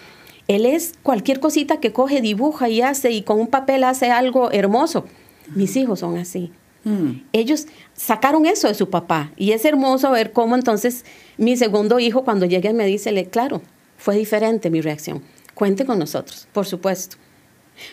Él 0.47 0.65
es 0.65 0.93
cualquier 1.03 1.39
cosita 1.39 1.79
que 1.79 1.91
coge, 1.91 2.21
dibuja 2.21 2.69
y 2.69 2.81
hace 2.81 3.11
y 3.11 3.21
con 3.21 3.39
un 3.39 3.47
papel 3.47 3.83
hace 3.83 4.11
algo 4.11 4.51
hermoso. 4.51 5.05
Mis 5.53 5.75
hijos 5.75 5.99
son 5.99 6.17
así. 6.17 6.51
Mm. 6.83 7.21
Ellos 7.33 7.67
sacaron 7.93 8.45
eso 8.45 8.67
de 8.67 8.73
su 8.73 8.89
papá 8.89 9.31
y 9.35 9.51
es 9.51 9.65
hermoso 9.65 10.11
ver 10.11 10.31
cómo 10.31 10.55
entonces 10.55 11.05
mi 11.37 11.57
segundo 11.57 11.99
hijo 11.99 12.23
cuando 12.23 12.45
llega 12.45 12.73
me 12.73 12.85
dice, 12.85 13.25
claro, 13.25 13.61
fue 13.97 14.15
diferente 14.15 14.69
mi 14.69 14.81
reacción. 14.81 15.21
Cuente 15.59 15.85
con 15.85 15.99
nosotros, 15.99 16.47
por 16.53 16.65
supuesto. 16.65 17.17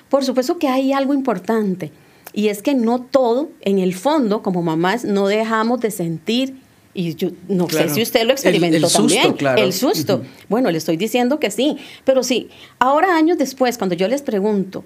Por 0.09 0.25
supuesto 0.25 0.57
que 0.57 0.69
hay 0.69 0.93
algo 0.93 1.15
importante 1.15 1.91
y 2.33 2.47
es 2.47 2.63
que 2.63 2.77
no 2.77 3.01
todo, 3.03 3.51
en 3.61 3.81
el 3.81 3.93
fondo, 3.93 4.41
como 4.41 4.63
mamás, 4.63 5.05
no 5.05 5.27
dejamos 5.27 5.81
de 5.81 5.91
sentir 5.91 6.61
y 6.95 7.17
yo 7.17 7.31
no 7.49 7.69
sé 7.69 7.89
si 7.89 8.03
usted 8.03 8.25
lo 8.25 8.31
experimentó 8.31 8.77
el, 8.77 8.83
susto, 8.85 9.01
también. 9.01 9.33
Claro. 9.33 9.61
El 9.61 9.73
susto. 9.73 10.23
Bueno, 10.49 10.71
le 10.71 10.79
estoy 10.79 10.97
diciendo 10.97 11.41
que 11.41 11.51
sí. 11.51 11.77
Pero 12.05 12.23
sí, 12.23 12.51
ahora 12.79 13.17
años 13.17 13.37
después, 13.37 13.79
cuando 13.79 13.97
yo 13.97 14.07
les 14.07 14.23
pregunto, 14.23 14.85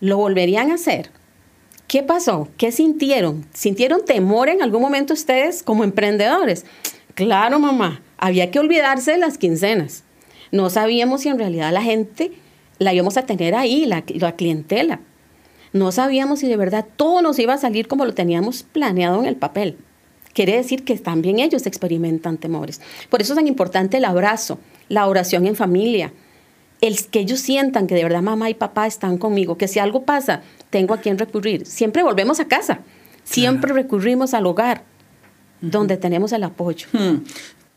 ¿lo 0.00 0.16
volverían 0.16 0.70
a 0.70 0.76
hacer? 0.76 1.10
¿Qué 1.88 2.02
pasó? 2.02 2.48
¿Qué 2.56 2.72
sintieron? 2.72 3.44
¿Sintieron 3.52 4.02
temor 4.06 4.48
en 4.48 4.62
algún 4.62 4.80
momento 4.80 5.12
ustedes 5.12 5.62
como 5.62 5.84
emprendedores? 5.84 6.64
Claro, 7.12 7.58
mamá, 7.58 8.00
había 8.16 8.50
que 8.50 8.60
olvidarse 8.60 9.10
de 9.10 9.18
las 9.18 9.36
quincenas. 9.36 10.03
No 10.54 10.70
sabíamos 10.70 11.22
si 11.22 11.28
en 11.28 11.38
realidad 11.38 11.72
la 11.72 11.82
gente 11.82 12.32
la 12.78 12.94
íbamos 12.94 13.16
a 13.16 13.26
tener 13.26 13.54
ahí, 13.54 13.86
la, 13.86 14.04
la 14.14 14.36
clientela. 14.36 15.00
No 15.72 15.90
sabíamos 15.90 16.38
si 16.38 16.48
de 16.48 16.56
verdad 16.56 16.86
todo 16.96 17.22
nos 17.22 17.38
iba 17.38 17.54
a 17.54 17.58
salir 17.58 17.88
como 17.88 18.04
lo 18.04 18.14
teníamos 18.14 18.62
planeado 18.62 19.20
en 19.20 19.26
el 19.26 19.36
papel 19.36 19.76
quiere 20.34 20.56
decir 20.56 20.84
que 20.84 20.98
también 20.98 21.38
ellos 21.38 21.64
experimentan 21.64 22.36
temores. 22.36 22.80
Por 23.08 23.22
eso 23.22 23.32
es 23.32 23.38
tan 23.38 23.46
importante 23.46 23.96
el 23.96 24.04
abrazo, 24.04 24.58
la 24.88 25.06
oración 25.06 25.46
en 25.46 25.56
familia, 25.56 26.12
el 26.80 27.06
que 27.06 27.20
ellos 27.20 27.40
sientan 27.40 27.86
que 27.86 27.94
de 27.94 28.02
verdad 28.02 28.20
mamá 28.20 28.50
y 28.50 28.54
papá 28.54 28.86
están 28.86 29.16
conmigo, 29.16 29.56
que 29.56 29.68
si 29.68 29.78
algo 29.78 30.02
pasa, 30.02 30.42
tengo 30.68 30.92
a 30.92 30.98
quien 30.98 31.16
recurrir. 31.18 31.64
Siempre 31.64 32.02
volvemos 32.02 32.40
a 32.40 32.48
casa, 32.48 32.80
siempre 33.22 33.72
recurrimos 33.72 34.34
al 34.34 34.44
hogar, 34.44 34.82
donde 35.60 35.96
tenemos 35.96 36.32
el 36.32 36.42
apoyo. 36.42 36.88
Hmm. 36.92 37.24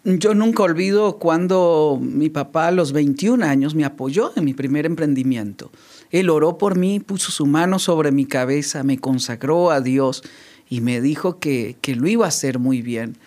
Yo 0.10 0.34
nunca 0.34 0.64
olvido 0.64 1.18
cuando 1.18 2.00
mi 2.02 2.30
papá 2.30 2.68
a 2.68 2.72
los 2.72 2.94
21 2.94 3.44
años 3.44 3.76
me 3.76 3.84
apoyó 3.84 4.32
en 4.38 4.46
mi 4.46 4.54
primer 4.54 4.86
emprendimiento. 4.86 5.70
Él 6.12 6.30
oró 6.30 6.58
por 6.58 6.78
mí, 6.78 7.02
puso 7.02 7.30
su 7.30 7.46
mano 7.46 7.78
sobre 7.78 8.14
mi 8.14 8.26
cabeza, 8.26 8.84
me 8.84 9.00
consagró 9.00 9.70
a 9.70 9.82
Dios 9.82 10.24
y 10.70 10.80
me 10.80 11.02
dijo 11.02 11.40
que, 11.40 11.76
que 11.82 11.98
lo 11.98 12.08
iba 12.08 12.24
a 12.24 12.30
hacer 12.30 12.58
muy 12.58 12.82
bien. 12.82 13.18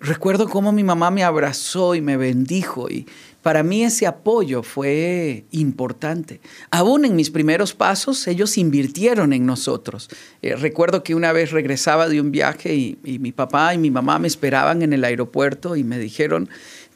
Recuerdo 0.00 0.48
cómo 0.48 0.72
mi 0.72 0.82
mamá 0.82 1.10
me 1.10 1.24
abrazó 1.24 1.94
y 1.94 2.00
me 2.00 2.16
bendijo 2.16 2.88
y 2.88 3.06
para 3.42 3.62
mí 3.62 3.84
ese 3.84 4.06
apoyo 4.06 4.62
fue 4.62 5.44
importante. 5.50 6.40
Aún 6.70 7.04
en 7.04 7.16
mis 7.16 7.30
primeros 7.30 7.74
pasos, 7.74 8.26
ellos 8.26 8.58
invirtieron 8.58 9.32
en 9.32 9.46
nosotros. 9.46 10.08
Eh, 10.42 10.56
recuerdo 10.56 11.02
que 11.02 11.14
una 11.14 11.32
vez 11.32 11.50
regresaba 11.50 12.08
de 12.08 12.20
un 12.20 12.30
viaje 12.30 12.74
y, 12.74 12.98
mi 13.18 13.32
papá 13.32 13.74
y 13.74 13.78
mi 13.78 13.90
mamá 13.90 14.18
me 14.18 14.28
esperaban 14.28 14.82
en 14.82 14.92
el 14.92 15.04
aeropuerto 15.04 15.76
y 15.76 15.84
me 15.84 15.98
dijeron, 15.98 16.48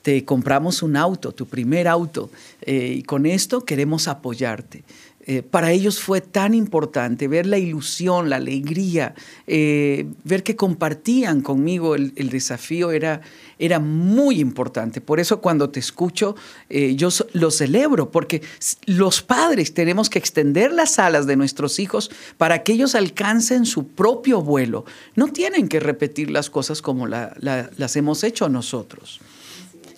te 0.02 0.24
compramos 0.26 0.82
un 0.82 0.96
auto, 0.96 1.32
tu 1.32 1.46
primer 1.46 1.88
auto, 1.88 2.30
eh, 2.60 2.94
y 2.98 3.02
con 3.02 3.24
esto 3.24 3.64
queremos 3.64 4.06
apoyarte. 4.06 4.84
Eh, 5.26 5.42
para 5.42 5.72
ellos 5.72 6.00
fue 6.00 6.20
tan 6.20 6.52
importante 6.52 7.28
ver 7.28 7.46
la 7.46 7.56
ilusión, 7.56 8.28
la 8.28 8.36
alegría, 8.36 9.14
eh, 9.46 10.06
ver 10.22 10.42
que 10.42 10.54
compartían 10.54 11.40
conmigo 11.40 11.94
el, 11.94 12.12
desafío 12.28 12.90
era, 12.90 13.22
era, 13.58 13.80
muy 13.80 14.38
importante. 14.38 15.00
Por 15.00 15.20
eso 15.20 15.40
cuando 15.40 15.70
te 15.70 15.80
escucho, 15.80 16.36
eh, 16.68 16.94
yo 16.94 17.08
lo 17.32 17.50
celebro, 17.50 18.10
porque 18.10 18.42
los 18.84 19.22
padres 19.22 19.72
tenemos 19.72 20.10
que 20.10 20.18
extender 20.18 20.72
las 20.72 20.98
alas 20.98 21.26
de 21.26 21.36
nuestros 21.36 21.78
hijos 21.78 22.10
para 22.36 22.62
que 22.62 22.72
ellos 22.72 22.94
alcancen 22.94 23.64
su 23.64 23.88
propio 23.88 24.42
vuelo. 24.42 24.84
No 25.14 25.28
tienen 25.28 25.68
que 25.68 25.80
repetir 25.80 26.30
las 26.30 26.50
cosas 26.50 26.82
como 26.82 27.06
las 27.06 27.96
hemos 27.96 28.24
hecho 28.24 28.50
nosotros. 28.50 29.20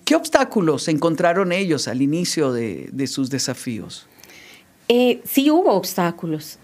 ¿Qué 0.05 0.15
obstáculos 0.15 0.87
encontraron 0.87 1.51
ellos 1.51 1.89
al 1.89 2.01
inicio 2.01 2.53
de 2.53 3.07
sus 3.07 3.29
desafíos? 3.29 4.07
Eh, 4.87 5.21
sí 5.23 5.49
hubo 5.51 5.73
obstáculos. 5.73 6.59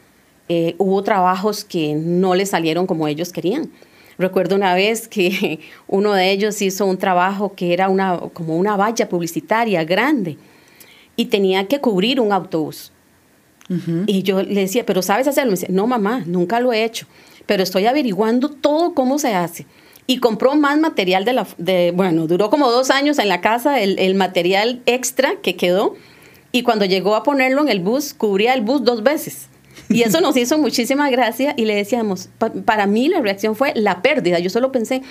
Eh, 0.50 0.76
hubo 0.78 1.04
trabajos 1.04 1.64
que 1.64 1.96
no 1.96 2.36
le 2.36 2.46
salieron 2.46 2.86
como 2.86 3.08
ellos 3.08 3.32
querían. 3.32 3.72
Recuerdo 4.18 4.56
una 4.56 4.76
vez 4.76 5.08
que 5.08 5.60
uno 5.88 6.14
de 6.14 6.32
ellos 6.32 6.62
hizo 6.62 6.86
un 6.86 6.98
trabajo 6.98 7.54
que 7.56 7.74
era 7.74 7.90
una, 7.90 8.20
como 8.34 8.58
una 8.58 8.76
valla 8.76 9.10
publicitaria 9.10 9.84
grande 9.84 10.38
y 11.16 11.26
tenía 11.26 11.68
que 11.68 11.80
cubrir 11.80 12.20
un 12.20 12.32
autobús. 12.32 12.92
Y 14.06 14.22
yo 14.22 14.44
le 14.44 14.62
decía, 14.62 14.86
¿pero 14.86 15.02
sabes 15.02 15.28
hacerlo? 15.28 15.52
Me 15.52 15.58
dice, 15.58 15.72
no, 15.72 15.88
mamá, 15.88 16.22
nunca 16.28 16.60
lo 16.60 16.74
he 16.74 16.84
hecho, 16.84 17.08
pero 17.48 17.64
estoy 17.64 17.88
averiguando 17.88 18.50
todo 18.50 18.94
cómo 18.94 19.18
se 19.18 19.34
hace. 19.34 19.66
Y 20.06 20.20
compró 20.20 20.54
más 20.56 20.78
material 20.78 21.26
de 21.26 21.34
la... 21.34 21.48
De, 21.58 21.92
bueno, 21.96 22.28
duró 22.28 22.52
como 22.52 22.70
dos 22.70 22.92
años 22.92 23.18
en 23.18 23.30
la 23.30 23.42
casa 23.42 23.82
el, 23.82 23.98
el 23.98 24.14
material 24.14 24.82
extra 24.86 25.38
que 25.42 25.56
quedó 25.56 25.96
y 26.54 26.62
cuando 26.62 26.86
llegó 26.86 27.16
a 27.16 27.24
ponerlo 27.24 27.62
en 27.62 27.68
el 27.68 27.80
bus, 27.80 28.14
cubría 28.14 28.54
el 28.54 28.62
bus 28.62 28.84
dos 28.84 29.04
veces. 29.04 29.48
Y 29.90 30.04
eso 30.04 30.22
nos 30.22 30.38
hizo 30.38 30.60
muchísima 30.60 31.10
gracia 31.10 31.56
y 31.58 31.66
le 31.66 31.76
decíamos, 31.76 32.30
para 32.64 32.86
mí 32.86 33.10
la 33.10 33.22
reacción 33.22 33.56
fue 33.56 33.74
la 33.76 34.04
pérdida. 34.04 34.38
Yo 34.38 34.52
solo 34.52 34.72
pensé, 34.72 35.02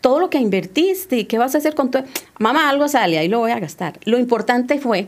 todo 0.00 0.18
lo 0.18 0.28
que 0.28 0.38
invertiste, 0.38 1.28
¿qué 1.28 1.38
vas 1.38 1.54
a 1.54 1.58
hacer 1.58 1.76
con 1.76 1.92
todo? 1.92 2.02
Mamá, 2.40 2.68
algo 2.68 2.88
sale, 2.88 3.16
ahí 3.16 3.28
lo 3.28 3.38
voy 3.38 3.52
a 3.52 3.60
gastar. 3.60 3.98
Lo 4.04 4.18
importante 4.18 4.80
fue 4.80 5.06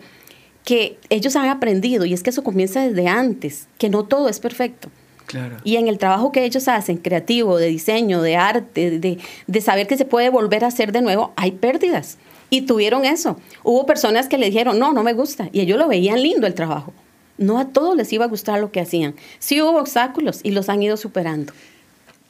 que 0.64 0.96
ellos 1.08 1.34
han 1.34 1.48
aprendido, 1.48 2.04
y 2.04 2.14
es 2.14 2.22
que 2.22 2.30
eso 2.30 2.44
comienza 2.44 2.86
desde 2.86 3.08
antes, 3.08 3.66
que 3.76 3.88
no 3.88 4.04
todo 4.04 4.28
es 4.28 4.38
perfecto. 4.38 4.90
Claro. 5.26 5.56
Y 5.64 5.74
en 5.76 5.88
el 5.88 5.98
trabajo 5.98 6.30
que 6.30 6.44
ellos 6.44 6.68
hacen, 6.68 6.98
creativo, 6.98 7.58
de 7.58 7.66
diseño, 7.66 8.22
de 8.22 8.36
arte, 8.36 8.98
de, 8.98 9.18
de 9.46 9.60
saber 9.60 9.88
que 9.88 9.96
se 9.96 10.04
puede 10.04 10.28
volver 10.28 10.64
a 10.64 10.68
hacer 10.68 10.92
de 10.92 11.02
nuevo, 11.02 11.32
hay 11.34 11.50
pérdidas. 11.50 12.16
Y 12.50 12.62
tuvieron 12.62 13.04
eso. 13.04 13.38
Hubo 13.62 13.86
personas 13.86 14.28
que 14.28 14.36
le 14.36 14.46
dijeron, 14.46 14.78
no, 14.78 14.92
no 14.92 15.02
me 15.02 15.12
gusta. 15.12 15.48
Y 15.52 15.60
ellos 15.60 15.78
lo 15.78 15.88
veían 15.88 16.20
lindo 16.20 16.46
el 16.46 16.54
trabajo. 16.54 16.92
No 17.38 17.58
a 17.58 17.68
todos 17.68 17.96
les 17.96 18.12
iba 18.12 18.26
a 18.26 18.28
gustar 18.28 18.60
lo 18.60 18.70
que 18.70 18.80
hacían. 18.80 19.14
Sí 19.38 19.62
hubo 19.62 19.78
obstáculos 19.78 20.40
y 20.42 20.50
los 20.50 20.68
han 20.68 20.82
ido 20.82 20.96
superando. 20.96 21.52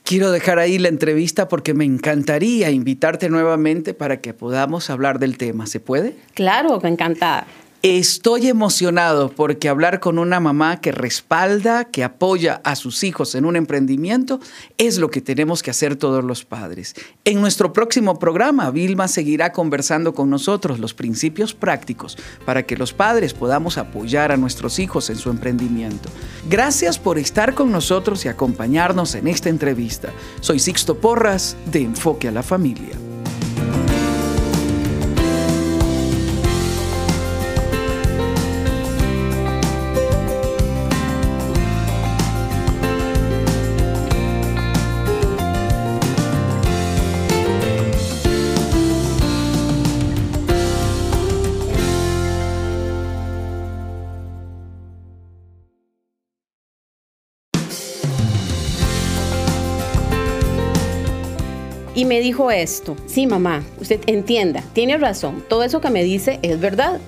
Quiero 0.04 0.30
dejar 0.30 0.58
ahí 0.58 0.78
la 0.78 0.88
entrevista 0.88 1.48
porque 1.48 1.74
me 1.74 1.84
encantaría 1.84 2.70
invitarte 2.70 3.28
nuevamente 3.28 3.94
para 3.94 4.20
que 4.20 4.34
podamos 4.34 4.90
hablar 4.90 5.18
del 5.18 5.38
tema. 5.38 5.66
¿Se 5.66 5.80
puede? 5.80 6.16
Claro, 6.34 6.80
encantada. 6.84 7.46
Estoy 7.82 8.48
emocionado 8.48 9.30
porque 9.30 9.70
hablar 9.70 10.00
con 10.00 10.18
una 10.18 10.38
mamá 10.38 10.82
que 10.82 10.92
respalda, 10.92 11.86
que 11.86 12.04
apoya 12.04 12.60
a 12.62 12.76
sus 12.76 13.02
hijos 13.04 13.34
en 13.34 13.46
un 13.46 13.56
emprendimiento, 13.56 14.38
es 14.76 14.98
lo 14.98 15.10
que 15.10 15.22
tenemos 15.22 15.62
que 15.62 15.70
hacer 15.70 15.96
todos 15.96 16.22
los 16.22 16.44
padres. 16.44 16.94
En 17.24 17.40
nuestro 17.40 17.72
próximo 17.72 18.18
programa, 18.18 18.70
Vilma 18.70 19.08
seguirá 19.08 19.52
conversando 19.52 20.12
con 20.12 20.28
nosotros 20.28 20.78
los 20.78 20.92
principios 20.92 21.54
prácticos 21.54 22.18
para 22.44 22.66
que 22.66 22.76
los 22.76 22.92
padres 22.92 23.32
podamos 23.32 23.78
apoyar 23.78 24.30
a 24.30 24.36
nuestros 24.36 24.78
hijos 24.78 25.08
en 25.08 25.16
su 25.16 25.30
emprendimiento. 25.30 26.10
Gracias 26.50 26.98
por 26.98 27.18
estar 27.18 27.54
con 27.54 27.72
nosotros 27.72 28.26
y 28.26 28.28
acompañarnos 28.28 29.14
en 29.14 29.26
esta 29.26 29.48
entrevista. 29.48 30.12
Soy 30.42 30.58
Sixto 30.58 30.98
Porras 30.98 31.56
de 31.72 31.80
Enfoque 31.80 32.28
a 32.28 32.32
la 32.32 32.42
Familia. 32.42 33.09
Y 62.00 62.06
me 62.06 62.20
dijo 62.20 62.50
esto, 62.50 62.96
sí 63.04 63.26
mamá, 63.26 63.62
usted 63.78 64.00
entienda, 64.06 64.64
tiene 64.72 64.96
razón, 64.96 65.44
todo 65.46 65.64
eso 65.64 65.82
que 65.82 65.90
me 65.90 66.02
dice 66.02 66.38
es 66.40 66.58
verdad. 66.58 66.98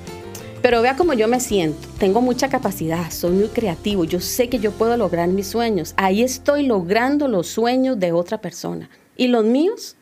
Pero 0.60 0.82
vea 0.82 0.96
cómo 0.96 1.14
yo 1.14 1.28
me 1.28 1.40
siento. 1.40 1.88
Tengo 1.98 2.20
mucha 2.20 2.50
capacidad, 2.50 3.10
soy 3.10 3.30
muy 3.30 3.48
creativo, 3.48 4.04
yo 4.04 4.20
sé 4.20 4.50
que 4.50 4.58
yo 4.58 4.70
puedo 4.70 4.94
lograr 4.98 5.30
mis 5.30 5.46
sueños. 5.46 5.94
Ahí 5.96 6.22
estoy 6.22 6.66
logrando 6.66 7.26
los 7.26 7.46
sueños 7.46 7.98
de 7.98 8.12
otra 8.12 8.42
persona. 8.42 8.90
¿Y 9.16 9.28
los 9.28 9.46
míos? 9.46 9.96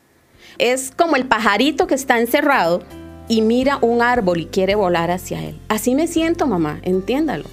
Es 0.59 0.91
como 0.91 1.15
el 1.15 1.27
pajarito 1.27 1.87
que 1.87 1.95
está 1.95 2.19
encerrado 2.19 2.83
y 3.29 3.43
mira 3.43 3.79
un 3.83 4.03
árbol 4.03 4.41
y 4.41 4.47
quiere 4.47 4.75
volar 4.75 5.13
hacia 5.13 5.45
él. 5.45 5.61
Así 5.69 5.95
me 5.95 6.09
siento, 6.09 6.49
mamá, 6.49 6.81
entiéndalo. 6.83 7.45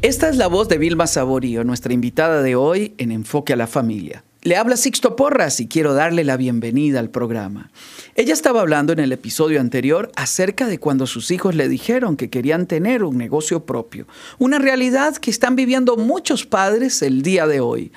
Esta 0.00 0.28
es 0.28 0.36
la 0.36 0.46
voz 0.46 0.68
de 0.68 0.78
Vilma 0.78 1.08
Saborío, 1.08 1.64
nuestra 1.64 1.92
invitada 1.92 2.40
de 2.40 2.54
hoy 2.54 2.94
en 2.98 3.10
Enfoque 3.10 3.54
a 3.54 3.56
la 3.56 3.66
Familia. 3.66 4.22
Le 4.42 4.56
habla 4.56 4.76
Sixto 4.76 5.16
Porras 5.16 5.58
y 5.58 5.66
quiero 5.66 5.92
darle 5.92 6.22
la 6.22 6.36
bienvenida 6.36 7.00
al 7.00 7.10
programa. 7.10 7.72
Ella 8.14 8.32
estaba 8.32 8.60
hablando 8.60 8.92
en 8.92 9.00
el 9.00 9.10
episodio 9.10 9.60
anterior 9.60 10.12
acerca 10.14 10.68
de 10.68 10.78
cuando 10.78 11.08
sus 11.08 11.32
hijos 11.32 11.56
le 11.56 11.68
dijeron 11.68 12.16
que 12.16 12.30
querían 12.30 12.66
tener 12.66 13.02
un 13.02 13.18
negocio 13.18 13.66
propio, 13.66 14.06
una 14.38 14.60
realidad 14.60 15.16
que 15.16 15.32
están 15.32 15.56
viviendo 15.56 15.96
muchos 15.96 16.46
padres 16.46 17.02
el 17.02 17.22
día 17.22 17.48
de 17.48 17.58
hoy. 17.58 17.90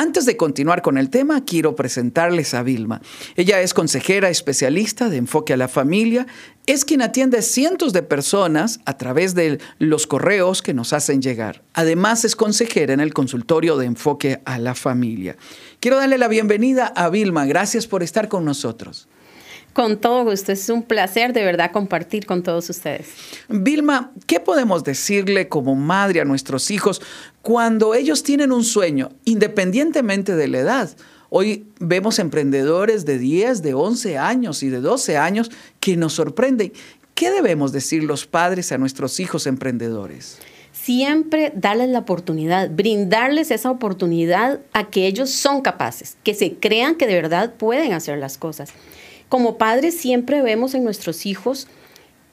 Antes 0.00 0.26
de 0.26 0.36
continuar 0.36 0.80
con 0.80 0.96
el 0.96 1.10
tema, 1.10 1.44
quiero 1.44 1.74
presentarles 1.74 2.54
a 2.54 2.62
Vilma. 2.62 3.02
Ella 3.34 3.60
es 3.62 3.74
consejera 3.74 4.30
especialista 4.30 5.08
de 5.08 5.16
enfoque 5.16 5.54
a 5.54 5.56
la 5.56 5.66
familia, 5.66 6.28
es 6.66 6.84
quien 6.84 7.02
atiende 7.02 7.42
cientos 7.42 7.92
de 7.92 8.04
personas 8.04 8.78
a 8.84 8.96
través 8.96 9.34
de 9.34 9.58
los 9.80 10.06
correos 10.06 10.62
que 10.62 10.72
nos 10.72 10.92
hacen 10.92 11.20
llegar. 11.20 11.64
Además, 11.74 12.24
es 12.24 12.36
consejera 12.36 12.94
en 12.94 13.00
el 13.00 13.12
consultorio 13.12 13.76
de 13.76 13.86
enfoque 13.86 14.40
a 14.44 14.60
la 14.60 14.76
familia. 14.76 15.36
Quiero 15.80 15.96
darle 15.96 16.16
la 16.16 16.28
bienvenida 16.28 16.86
a 16.86 17.08
Vilma. 17.08 17.44
Gracias 17.46 17.88
por 17.88 18.04
estar 18.04 18.28
con 18.28 18.44
nosotros. 18.44 19.08
Con 19.78 19.96
todo 19.96 20.24
gusto, 20.24 20.50
es 20.50 20.68
un 20.70 20.82
placer 20.82 21.32
de 21.32 21.44
verdad 21.44 21.70
compartir 21.70 22.26
con 22.26 22.42
todos 22.42 22.68
ustedes. 22.68 23.10
Vilma, 23.48 24.10
¿qué 24.26 24.40
podemos 24.40 24.82
decirle 24.82 25.48
como 25.48 25.76
madre 25.76 26.20
a 26.20 26.24
nuestros 26.24 26.72
hijos 26.72 27.00
cuando 27.42 27.94
ellos 27.94 28.24
tienen 28.24 28.50
un 28.50 28.64
sueño, 28.64 29.10
independientemente 29.24 30.34
de 30.34 30.48
la 30.48 30.58
edad? 30.58 30.96
Hoy 31.30 31.68
vemos 31.78 32.18
emprendedores 32.18 33.04
de 33.04 33.20
10, 33.20 33.62
de 33.62 33.74
11 33.74 34.18
años 34.18 34.64
y 34.64 34.68
de 34.68 34.80
12 34.80 35.16
años 35.16 35.48
que 35.78 35.96
nos 35.96 36.14
sorprenden. 36.14 36.72
¿Qué 37.14 37.30
debemos 37.30 37.70
decir 37.70 38.02
los 38.02 38.26
padres 38.26 38.72
a 38.72 38.78
nuestros 38.78 39.20
hijos 39.20 39.46
emprendedores? 39.46 40.38
Siempre 40.72 41.52
darles 41.54 41.90
la 41.90 42.00
oportunidad, 42.00 42.68
brindarles 42.68 43.52
esa 43.52 43.70
oportunidad 43.70 44.58
a 44.72 44.90
que 44.90 45.06
ellos 45.06 45.30
son 45.30 45.60
capaces, 45.60 46.16
que 46.24 46.34
se 46.34 46.54
crean 46.54 46.96
que 46.96 47.06
de 47.06 47.14
verdad 47.14 47.54
pueden 47.54 47.92
hacer 47.92 48.18
las 48.18 48.38
cosas 48.38 48.74
como 49.28 49.58
padres 49.58 49.98
siempre 49.98 50.42
vemos 50.42 50.74
en 50.74 50.84
nuestros 50.84 51.26
hijos 51.26 51.68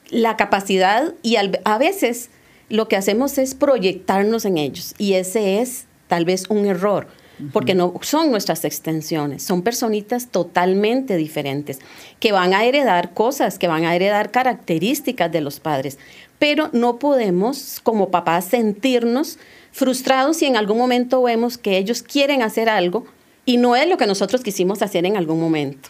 la 0.10 0.38
capacidad 0.38 1.14
y 1.22 1.38
a 1.38 1.78
veces 1.78 2.30
lo 2.70 2.88
que 2.88 2.96
hacemos 2.96 3.38
es 3.38 3.56
proyectarnos 3.56 4.46
en 4.46 4.58
ellos. 4.58 4.94
Y 4.98 5.14
ese 5.14 5.62
es 5.62 5.86
tal 6.08 6.26
vez 6.26 6.46
un 6.50 6.66
error 6.66 7.08
porque 7.52 7.76
no 7.76 7.94
son 8.02 8.32
nuestras 8.32 8.64
extensiones, 8.64 9.44
son 9.44 9.62
personitas 9.62 10.30
totalmente 10.30 11.18
diferentes 11.18 11.80
que 12.22 12.32
van 12.32 12.54
a 12.54 12.64
heredar 12.64 13.14
cosas, 13.14 13.60
que 13.60 13.68
van 13.68 13.84
a 13.84 13.94
heredar 13.94 14.32
características 14.32 15.30
de 15.34 15.42
los 15.42 15.60
padres, 15.60 15.98
pero 16.40 16.70
no 16.72 16.98
podemos 16.98 17.82
como 17.84 18.10
papás 18.10 18.46
sentirnos 18.46 19.38
frustrados 19.74 20.38
si 20.38 20.46
en 20.46 20.56
algún 20.56 20.78
momento 20.78 21.22
vemos 21.22 21.58
que 21.58 21.78
ellos 21.78 22.04
quieren 22.04 22.42
hacer 22.42 22.70
algo 22.70 23.06
y 23.46 23.58
no 23.58 23.76
es 23.76 23.88
lo 23.90 23.98
que 23.98 24.08
nosotros 24.08 24.42
quisimos 24.42 24.82
hacer 24.82 25.06
en 25.06 25.18
algún 25.18 25.42
momento 25.42 25.90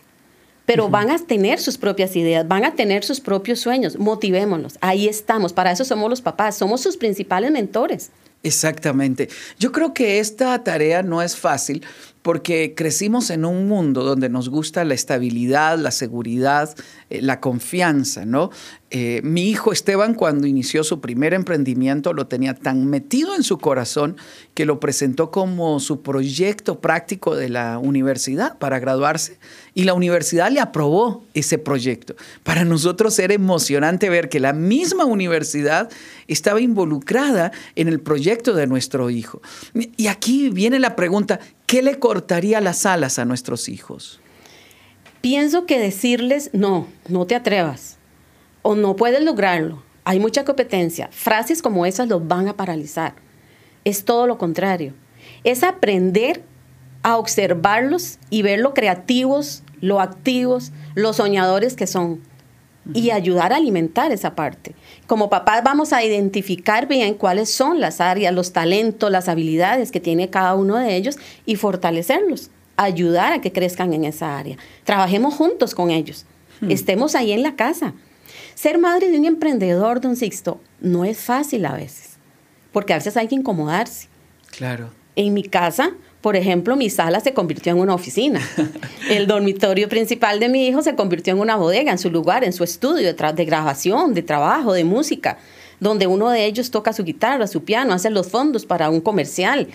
pero 0.65 0.89
van 0.89 1.11
a 1.11 1.19
tener 1.19 1.59
sus 1.59 1.77
propias 1.77 2.15
ideas, 2.15 2.47
van 2.47 2.65
a 2.65 2.75
tener 2.75 3.03
sus 3.03 3.21
propios 3.21 3.59
sueños. 3.59 3.97
Motivémoslos. 3.97 4.77
Ahí 4.81 5.07
estamos. 5.07 5.53
Para 5.53 5.71
eso 5.71 5.85
somos 5.85 6.09
los 6.09 6.21
papás. 6.21 6.57
Somos 6.57 6.81
sus 6.81 6.97
principales 6.97 7.51
mentores. 7.51 8.11
Exactamente. 8.43 9.29
Yo 9.59 9.71
creo 9.71 9.93
que 9.93 10.19
esta 10.19 10.63
tarea 10.63 11.01
no 11.01 11.21
es 11.21 11.35
fácil 11.35 11.83
porque 12.25 12.73
crecimos 12.75 13.29
en 13.29 13.45
un 13.45 13.67
mundo 13.67 14.03
donde 14.03 14.29
nos 14.29 14.49
gusta 14.49 14.83
la 14.83 14.95
estabilidad, 14.95 15.77
la 15.77 15.91
seguridad, 15.91 16.75
eh, 17.11 17.21
la 17.21 17.39
confianza, 17.39 18.25
¿no? 18.25 18.49
Eh, 18.89 19.21
mi 19.23 19.47
hijo 19.49 19.71
Esteban, 19.71 20.15
cuando 20.15 20.47
inició 20.47 20.83
su 20.83 21.01
primer 21.01 21.35
emprendimiento, 21.35 22.13
lo 22.13 22.25
tenía 22.25 22.55
tan 22.55 22.87
metido 22.87 23.35
en 23.35 23.43
su 23.43 23.59
corazón 23.59 24.17
que 24.55 24.65
lo 24.65 24.79
presentó 24.79 25.29
como 25.29 25.79
su 25.79 26.01
proyecto 26.01 26.79
práctico 26.79 27.35
de 27.35 27.49
la 27.49 27.77
universidad 27.77 28.57
para 28.57 28.79
graduarse 28.79 29.37
y 29.75 29.83
la 29.83 29.93
universidad 29.93 30.49
le 30.49 30.61
aprobó 30.61 31.23
ese 31.33 31.57
proyecto. 31.57 32.15
Para 32.43 32.63
nosotros 32.63 33.19
era 33.19 33.33
emocionante 33.33 34.09
ver 34.09 34.29
que 34.29 34.39
la 34.39 34.53
misma 34.53 35.05
universidad 35.05 35.91
estaba 36.27 36.61
involucrada 36.61 37.51
en 37.75 37.87
el 37.87 37.99
proyecto 37.99 38.53
de 38.53 38.65
nuestro 38.65 39.09
hijo. 39.09 39.41
Y 39.97 40.07
aquí 40.07 40.49
viene 40.49 40.79
la 40.79 40.95
pregunta, 40.95 41.39
¿qué 41.65 41.81
le 41.81 41.99
cortaría 41.99 42.61
las 42.61 42.85
alas 42.85 43.19
a 43.19 43.25
nuestros 43.25 43.69
hijos? 43.69 44.19
Pienso 45.21 45.65
que 45.65 45.79
decirles, 45.79 46.49
no, 46.53 46.87
no 47.07 47.25
te 47.25 47.35
atrevas 47.35 47.97
o 48.61 48.75
no 48.75 48.95
puedes 48.95 49.23
lograrlo, 49.23 49.83
hay 50.03 50.19
mucha 50.19 50.45
competencia, 50.45 51.09
frases 51.11 51.63
como 51.63 51.85
esas 51.85 52.07
los 52.07 52.27
van 52.27 52.47
a 52.47 52.55
paralizar. 52.55 53.15
Es 53.83 54.05
todo 54.05 54.27
lo 54.27 54.37
contrario. 54.37 54.93
Es 55.43 55.63
aprender 55.63 56.43
a 57.01 57.17
observarlos 57.17 58.19
y 58.29 58.43
ver 58.43 58.59
lo 58.59 58.73
creativos, 58.73 59.63
lo 59.81 59.99
activos, 59.99 60.71
los 60.93 61.17
soñadores 61.17 61.75
que 61.75 61.87
son 61.87 62.21
y 62.93 63.11
ayudar 63.11 63.53
a 63.53 63.57
alimentar 63.57 64.11
esa 64.11 64.35
parte. 64.35 64.75
Como 65.07 65.29
papás 65.29 65.63
vamos 65.63 65.93
a 65.93 66.03
identificar 66.03 66.87
bien 66.87 67.15
cuáles 67.15 67.51
son 67.51 67.79
las 67.79 68.01
áreas, 68.01 68.33
los 68.33 68.53
talentos, 68.53 69.11
las 69.11 69.27
habilidades 69.27 69.91
que 69.91 69.99
tiene 69.99 70.29
cada 70.29 70.55
uno 70.55 70.77
de 70.77 70.95
ellos 70.95 71.17
y 71.45 71.55
fortalecerlos, 71.55 72.51
ayudar 72.77 73.33
a 73.33 73.41
que 73.41 73.51
crezcan 73.51 73.93
en 73.93 74.05
esa 74.05 74.37
área. 74.37 74.57
Trabajemos 74.83 75.33
juntos 75.33 75.73
con 75.73 75.89
ellos. 75.89 76.25
Hmm. 76.61 76.71
Estemos 76.71 77.15
ahí 77.15 77.31
en 77.31 77.43
la 77.43 77.55
casa. 77.55 77.93
Ser 78.53 78.77
madre 78.77 79.09
de 79.09 79.19
un 79.19 79.25
emprendedor, 79.25 79.99
don 79.99 80.15
Sixto, 80.15 80.59
no 80.79 81.05
es 81.05 81.17
fácil 81.17 81.65
a 81.65 81.73
veces, 81.73 82.17
porque 82.71 82.93
a 82.93 82.97
veces 82.97 83.17
hay 83.17 83.27
que 83.27 83.35
incomodarse. 83.35 84.07
Claro. 84.51 84.91
En 85.15 85.33
mi 85.33 85.43
casa, 85.43 85.91
por 86.25 86.35
ejemplo, 86.35 86.75
mi 86.75 86.89
sala 86.89 87.19
se 87.19 87.35
convirtió 87.35 87.71
en 87.71 87.77
una 87.77 87.93
oficina. 87.93 88.41
El 89.11 89.27
dormitorio 89.27 89.87
principal 89.87 90.39
de 90.39 90.49
mi 90.49 90.65
hijo 90.65 90.81
se 90.81 90.95
convirtió 90.95 91.31
en 91.35 91.39
una 91.39 91.55
bodega, 91.55 91.91
en 91.91 91.99
su 91.99 92.09
lugar, 92.09 92.43
en 92.43 92.51
su 92.51 92.63
estudio 92.63 93.13
de, 93.13 93.33
de 93.33 93.45
grabación, 93.45 94.15
de 94.15 94.23
trabajo, 94.23 94.73
de 94.73 94.85
música 94.85 95.37
donde 95.79 96.07
uno 96.07 96.31
de 96.31 96.45
ellos 96.45 96.71
toca 96.71 96.93
su 96.93 97.03
guitarra, 97.03 97.45
su 97.45 97.63
piano, 97.63 97.93
hace 97.93 98.09
los 98.09 98.27
fondos 98.27 98.65
para 98.65 98.89
un 98.89 99.01
comercial, 99.01 99.67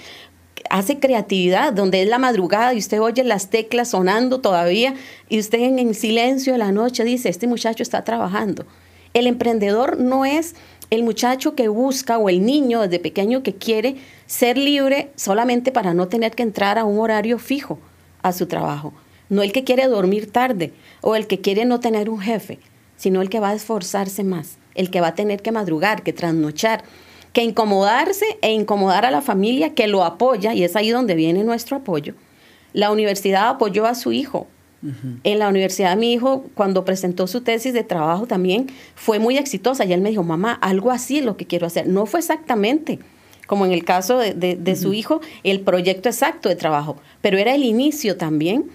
hace 0.70 0.98
creatividad, 0.98 1.72
donde 1.72 2.02
es 2.02 2.08
la 2.08 2.18
madrugada 2.18 2.74
y 2.74 2.78
usted 2.78 3.00
oye 3.00 3.22
las 3.22 3.48
teclas 3.48 3.90
sonando 3.90 4.40
todavía 4.40 4.94
y 5.28 5.38
usted 5.38 5.60
en, 5.60 5.78
en 5.78 5.94
silencio 5.94 6.54
de 6.54 6.58
la 6.58 6.72
noche 6.72 7.04
dice, 7.04 7.28
este 7.28 7.46
muchacho 7.46 7.84
está 7.84 8.02
trabajando. 8.02 8.66
El 9.14 9.28
emprendedor 9.28 10.00
no 10.00 10.24
es 10.24 10.56
el 10.90 11.04
muchacho 11.04 11.54
que 11.54 11.68
busca 11.68 12.18
o 12.18 12.28
el 12.28 12.44
niño 12.44 12.82
desde 12.82 12.98
pequeño 12.98 13.42
que 13.42 13.54
quiere 13.54 13.96
ser 14.26 14.58
libre 14.58 15.10
solamente 15.16 15.72
para 15.72 15.94
no 15.94 16.08
tener 16.08 16.32
que 16.32 16.42
entrar 16.42 16.78
a 16.78 16.84
un 16.84 16.98
horario 16.98 17.38
fijo 17.38 17.78
a 18.22 18.32
su 18.32 18.46
trabajo. 18.46 18.92
No 19.28 19.42
el 19.42 19.52
que 19.52 19.64
quiere 19.64 19.86
dormir 19.86 20.30
tarde 20.30 20.72
o 21.00 21.14
el 21.14 21.28
que 21.28 21.40
quiere 21.40 21.64
no 21.64 21.78
tener 21.78 22.10
un 22.10 22.20
jefe, 22.20 22.58
sino 22.96 23.22
el 23.22 23.30
que 23.30 23.40
va 23.40 23.50
a 23.50 23.54
esforzarse 23.54 24.24
más, 24.24 24.58
el 24.74 24.90
que 24.90 25.00
va 25.00 25.08
a 25.08 25.14
tener 25.14 25.40
que 25.42 25.52
madrugar, 25.52 26.02
que 26.02 26.12
trasnochar, 26.12 26.82
que 27.32 27.44
incomodarse 27.44 28.38
e 28.42 28.52
incomodar 28.52 29.06
a 29.06 29.10
la 29.12 29.22
familia 29.22 29.74
que 29.74 29.86
lo 29.86 30.04
apoya, 30.04 30.52
y 30.52 30.64
es 30.64 30.74
ahí 30.74 30.90
donde 30.90 31.14
viene 31.14 31.44
nuestro 31.44 31.76
apoyo. 31.76 32.14
La 32.72 32.90
universidad 32.90 33.48
apoyó 33.48 33.86
a 33.86 33.94
su 33.94 34.12
hijo. 34.12 34.48
En 35.24 35.38
la 35.38 35.48
universidad 35.48 35.96
mi 35.96 36.14
hijo, 36.14 36.46
cuando 36.54 36.86
presentó 36.86 37.26
su 37.26 37.42
tesis 37.42 37.74
de 37.74 37.84
trabajo 37.84 38.26
también, 38.26 38.68
fue 38.94 39.18
muy 39.18 39.36
exitosa 39.36 39.84
y 39.84 39.92
él 39.92 40.00
me 40.00 40.08
dijo, 40.08 40.22
mamá, 40.22 40.54
algo 40.54 40.90
así 40.90 41.18
es 41.18 41.24
lo 41.24 41.36
que 41.36 41.46
quiero 41.46 41.66
hacer. 41.66 41.86
No 41.86 42.06
fue 42.06 42.20
exactamente 42.20 42.98
como 43.50 43.66
en 43.66 43.72
el 43.72 43.84
caso 43.84 44.16
de, 44.16 44.76
su 44.76 44.94
hijo, 44.94 45.20
el 45.42 45.62
proyecto 45.62 46.08
exacto 46.08 46.48
de 46.48 46.54
trabajo, 46.54 46.98
pero 47.20 47.36
era 47.36 47.52
el 47.52 47.64
inicio 47.64 48.16
también 48.16 48.70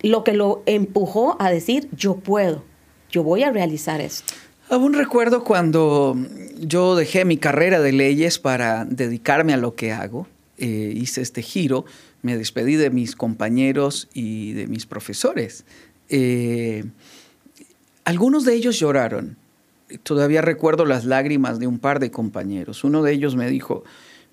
lo 0.00 0.24
que 0.24 0.32
lo 0.32 0.62
empujó 0.64 1.36
a 1.38 1.50
decir, 1.50 1.86
yo 1.92 2.16
puedo, 2.16 2.64
yo 3.10 3.22
voy 3.22 3.42
a 3.42 3.52
realizar 3.52 4.00
esto. 4.00 4.32
Aún 4.70 4.94
recuerdo 4.94 5.44
cuando 5.44 6.16
yo 6.58 6.96
dejé 6.96 7.26
mi 7.26 7.36
carrera 7.36 7.78
de 7.80 7.92
leyes 7.92 8.38
para 8.38 8.86
dedicarme 8.86 9.52
a 9.52 9.58
lo 9.58 9.74
que 9.74 9.92
hago, 9.92 10.26
eh, 10.56 10.94
hice 10.96 11.20
este 11.20 11.42
giro, 11.42 11.84
me 12.22 12.36
despedí 12.36 12.76
de 12.76 12.90
mis 12.90 13.16
compañeros 13.16 14.08
y 14.12 14.52
de 14.52 14.66
mis 14.66 14.86
profesores. 14.86 15.64
Eh, 16.08 16.84
algunos 18.04 18.44
de 18.44 18.54
ellos 18.54 18.78
lloraron. 18.78 19.36
Todavía 20.02 20.42
recuerdo 20.42 20.84
las 20.84 21.04
lágrimas 21.04 21.58
de 21.58 21.66
un 21.66 21.78
par 21.78 22.00
de 22.00 22.10
compañeros. 22.10 22.84
Uno 22.84 23.02
de 23.02 23.12
ellos 23.12 23.36
me 23.36 23.48
dijo, 23.48 23.84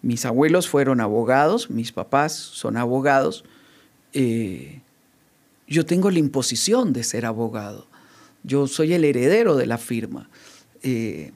mis 0.02 0.26
abuelos 0.26 0.68
fueron 0.68 1.02
abogados, 1.02 1.70
mis 1.70 1.92
papás 1.92 2.34
son 2.34 2.78
abogados, 2.78 3.44
eh, 4.14 4.82
yo 5.68 5.86
tengo 5.86 6.12
la 6.12 6.20
imposición 6.20 6.94
de 6.94 7.04
ser 7.04 7.26
abogado 7.26 7.88
yo 8.48 8.66
soy 8.68 8.94
el 8.94 9.04
heredero 9.04 9.56
de 9.56 9.66
la 9.66 9.78
firma. 9.78 10.30
Eh, 10.82 11.34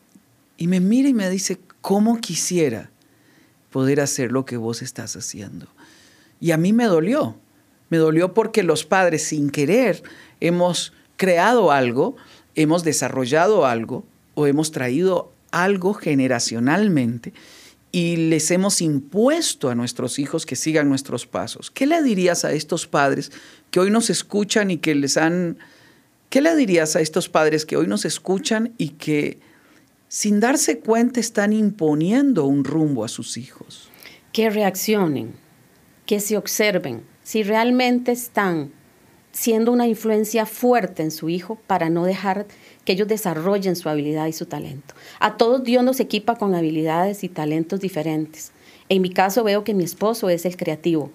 y 0.57 0.67
me 0.67 0.79
mira 0.79 1.09
y 1.09 1.13
me 1.13 1.29
dice, 1.29 1.59
¿cómo 1.81 2.19
quisiera 2.21 2.89
poder 3.69 3.99
hacer 3.99 4.31
lo 4.31 4.45
que 4.45 4.57
vos 4.57 4.81
estás 4.81 5.15
haciendo? 5.15 5.67
Y 6.41 6.51
a 6.51 6.57
mí 6.57 6.73
me 6.73 6.85
dolió. 6.85 7.37
Me 7.89 7.97
dolió 7.97 8.33
porque 8.33 8.63
los 8.63 8.83
padres, 8.83 9.23
sin 9.23 9.49
querer, 9.49 10.03
hemos 10.41 10.91
creado 11.15 11.71
algo, 11.71 12.17
hemos 12.55 12.83
desarrollado 12.83 13.65
algo 13.65 14.03
o 14.33 14.47
hemos 14.47 14.71
traído 14.71 15.31
algo 15.51 15.93
generacionalmente 15.93 17.33
y 17.91 18.15
les 18.15 18.49
hemos 18.51 18.81
impuesto 18.81 19.69
a 19.69 19.75
nuestros 19.75 20.17
hijos 20.19 20.45
que 20.45 20.55
sigan 20.55 20.87
nuestros 20.87 21.27
pasos. 21.27 21.69
¿Qué 21.69 21.85
le 21.85 22.01
dirías 22.01 22.45
a 22.45 22.53
estos 22.53 22.87
padres 22.87 23.31
que 23.69 23.79
hoy 23.79 23.91
nos 23.91 24.09
escuchan 24.09 24.71
y 24.71 24.77
que 24.77 24.95
les 24.95 25.17
han... 25.17 25.57
¿Qué 26.29 26.39
le 26.39 26.55
dirías 26.55 26.95
a 26.95 27.01
estos 27.01 27.27
padres 27.27 27.65
que 27.65 27.75
hoy 27.75 27.87
nos 27.87 28.05
escuchan 28.05 28.73
y 28.77 28.89
que 28.89 29.39
sin 30.07 30.39
darse 30.39 30.79
cuenta 30.79 31.19
están 31.19 31.51
imponiendo 31.51 32.45
un 32.45 32.63
rumbo 32.63 33.03
a 33.03 33.09
sus 33.09 33.35
hijos? 33.35 33.89
Que 34.31 34.49
reaccionen, 34.49 35.33
que 36.05 36.19
se 36.19 36.37
observen, 36.37 37.03
si 37.23 37.43
realmente 37.43 38.11
están 38.11 38.71
siendo 39.31 39.71
una 39.71 39.87
influencia 39.87 40.45
fuerte 40.45 41.03
en 41.03 41.11
su 41.11 41.29
hijo 41.29 41.57
para 41.67 41.89
no 41.89 42.05
dejar 42.05 42.47
que 42.83 42.93
ellos 42.93 43.07
desarrollen 43.07 43.75
su 43.75 43.89
habilidad 43.89 44.27
y 44.27 44.33
su 44.33 44.45
talento. 44.45 44.93
A 45.19 45.37
todos 45.37 45.63
Dios 45.63 45.83
nos 45.83 45.99
equipa 45.99 46.35
con 46.35 46.55
habilidades 46.55 47.23
y 47.23 47.29
talentos 47.29 47.79
diferentes. 47.79 48.51
En 48.89 49.01
mi 49.01 49.09
caso 49.09 49.43
veo 49.43 49.63
que 49.63 49.73
mi 49.73 49.83
esposo 49.83 50.29
es 50.29 50.45
el 50.45 50.57
creativo. 50.57 51.11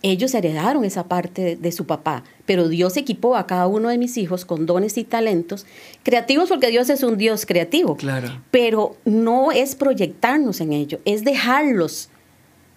Ellos 0.00 0.32
heredaron 0.34 0.84
esa 0.84 1.08
parte 1.08 1.56
de, 1.56 1.72
su 1.72 1.84
papá, 1.84 2.22
pero 2.46 2.68
Dios 2.68 2.96
equipó 2.96 3.34
a 3.34 3.48
cada 3.48 3.66
uno 3.66 3.88
de 3.88 3.98
mis 3.98 4.16
hijos 4.16 4.44
con 4.44 4.64
dones 4.64 4.96
y 4.96 5.02
talentos 5.02 5.66
creativos 6.04 6.48
porque 6.48 6.68
Dios 6.68 6.88
es 6.88 7.02
un 7.02 7.18
Dios 7.18 7.44
creativo. 7.44 7.96
Claro. 7.96 8.40
Pero 8.52 8.96
no 9.04 9.50
es 9.50 9.74
proyectarnos 9.74 10.60
en 10.60 10.72
ello, 10.72 11.00
es 11.04 11.24
dejarlos 11.24 12.10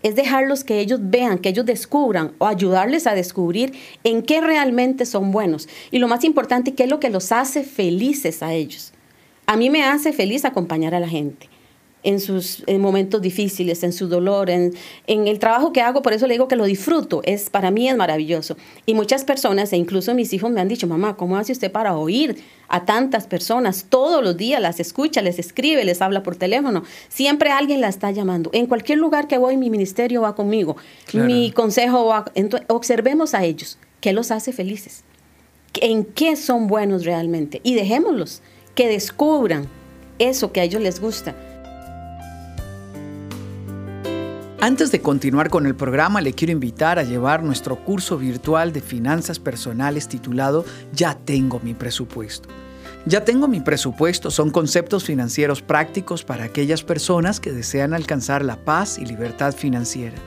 es 0.03 0.15
dejarlos 0.15 0.63
que 0.63 0.79
ellos 0.79 0.99
vean, 1.01 1.37
que 1.37 1.49
ellos 1.49 1.65
descubran 1.65 2.31
o 2.39 2.47
ayudarles 2.47 3.07
a 3.07 3.13
descubrir 3.13 3.73
en 4.03 4.23
qué 4.23 4.41
realmente 4.41 5.05
son 5.05 5.31
buenos. 5.31 5.67
Y 5.91 5.99
lo 5.99 6.07
más 6.07 6.23
importante, 6.23 6.73
qué 6.73 6.83
es 6.83 6.89
lo 6.89 6.99
que 6.99 7.09
los 7.09 7.31
hace 7.31 7.63
felices 7.63 8.41
a 8.41 8.53
ellos. 8.53 8.93
A 9.45 9.57
mí 9.57 9.69
me 9.69 9.83
hace 9.83 10.13
feliz 10.13 10.45
acompañar 10.45 10.95
a 10.95 10.99
la 10.99 11.07
gente 11.07 11.50
en 12.03 12.19
sus 12.19 12.63
momentos 12.79 13.21
difíciles, 13.21 13.83
en 13.83 13.93
su 13.93 14.07
dolor, 14.07 14.49
en, 14.49 14.73
en, 15.07 15.27
el 15.27 15.39
trabajo 15.39 15.71
que 15.71 15.81
hago, 15.81 16.01
por 16.01 16.13
eso 16.13 16.25
le 16.25 16.33
digo 16.33 16.47
que 16.47 16.55
lo 16.55 16.65
disfruto, 16.65 17.21
es, 17.23 17.49
para 17.49 17.69
mí 17.69 17.87
es 17.87 17.95
maravilloso. 17.95 18.57
Y 18.85 18.93
muchas 18.93 19.23
personas, 19.23 19.71
e 19.73 19.77
incluso 19.77 20.15
mis 20.15 20.33
hijos 20.33 20.51
me 20.51 20.61
han 20.61 20.67
dicho, 20.67 20.87
mamá, 20.87 21.15
¿cómo 21.15 21.37
hace 21.37 21.51
usted 21.51 21.71
para 21.71 21.95
oír 21.95 22.43
a 22.67 22.85
tantas 22.85 23.27
personas? 23.27 23.85
Todos 23.89 24.23
los 24.23 24.35
días 24.35 24.61
las 24.61 24.79
escucha, 24.79 25.21
les 25.21 25.37
escribe, 25.37 25.85
les 25.85 26.01
habla 26.01 26.23
por 26.23 26.35
teléfono, 26.35 26.83
siempre 27.07 27.51
alguien 27.51 27.81
la 27.81 27.89
está 27.89 28.09
llamando. 28.11 28.49
En 28.53 28.65
cualquier 28.65 28.97
lugar 28.97 29.27
que 29.27 29.37
voy, 29.37 29.57
mi 29.57 29.69
ministerio 29.69 30.21
va 30.21 30.35
conmigo, 30.35 30.77
mi 31.13 31.51
consejo 31.51 32.05
va, 32.05 32.25
observemos 32.67 33.35
a 33.35 33.43
ellos, 33.43 33.77
¿qué 33.99 34.13
los 34.13 34.31
hace 34.31 34.53
felices? 34.53 35.03
¿En 35.79 36.03
qué 36.03 36.35
son 36.35 36.67
buenos 36.67 37.05
realmente? 37.05 37.61
Y 37.63 37.75
dejémoslos 37.75 38.41
que 38.75 38.87
descubran 38.87 39.67
eso 40.19 40.51
que 40.51 40.61
a 40.61 40.63
ellos 40.63 40.81
les 40.81 40.99
gusta 40.99 41.35
Antes 44.63 44.91
de 44.91 45.01
continuar 45.01 45.49
con 45.49 45.65
el 45.65 45.73
programa, 45.73 46.21
le 46.21 46.33
quiero 46.33 46.51
invitar 46.51 46.99
a 46.99 47.03
llevar 47.03 47.41
nuestro 47.41 47.83
curso 47.83 48.19
virtual 48.19 48.71
de 48.71 48.81
finanzas 48.81 49.39
personales 49.39 50.07
titulado 50.07 50.65
Ya 50.93 51.15
tengo 51.15 51.59
mi 51.63 51.73
presupuesto. 51.73 52.47
Ya 53.07 53.25
tengo 53.25 53.47
mi 53.47 53.59
presupuesto 53.59 54.29
son 54.29 54.51
conceptos 54.51 55.03
financieros 55.03 55.63
prácticos 55.63 56.23
para 56.23 56.43
aquellas 56.43 56.83
personas 56.83 57.39
que 57.39 57.51
desean 57.51 57.95
alcanzar 57.95 58.45
la 58.45 58.63
paz 58.63 58.99
y 58.99 59.05
libertad 59.07 59.55
financiera. 59.55 60.17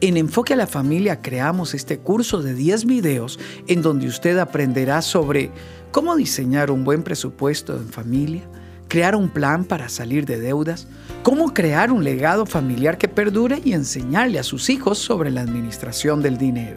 En 0.00 0.16
Enfoque 0.16 0.52
a 0.52 0.56
la 0.56 0.68
Familia 0.68 1.20
creamos 1.20 1.74
este 1.74 1.98
curso 1.98 2.40
de 2.40 2.54
10 2.54 2.84
videos 2.84 3.40
en 3.66 3.82
donde 3.82 4.06
usted 4.06 4.38
aprenderá 4.38 5.02
sobre 5.02 5.50
cómo 5.90 6.14
diseñar 6.14 6.70
un 6.70 6.84
buen 6.84 7.02
presupuesto 7.02 7.76
en 7.76 7.88
familia, 7.88 8.42
crear 8.92 9.16
un 9.16 9.30
plan 9.30 9.64
para 9.64 9.88
salir 9.88 10.26
de 10.26 10.38
deudas, 10.38 10.86
cómo 11.22 11.54
crear 11.54 11.90
un 11.90 12.04
legado 12.04 12.44
familiar 12.44 12.98
que 12.98 13.08
perdure 13.08 13.58
y 13.64 13.72
enseñarle 13.72 14.38
a 14.38 14.42
sus 14.42 14.68
hijos 14.68 14.98
sobre 14.98 15.30
la 15.30 15.40
administración 15.40 16.20
del 16.20 16.36
dinero. 16.36 16.76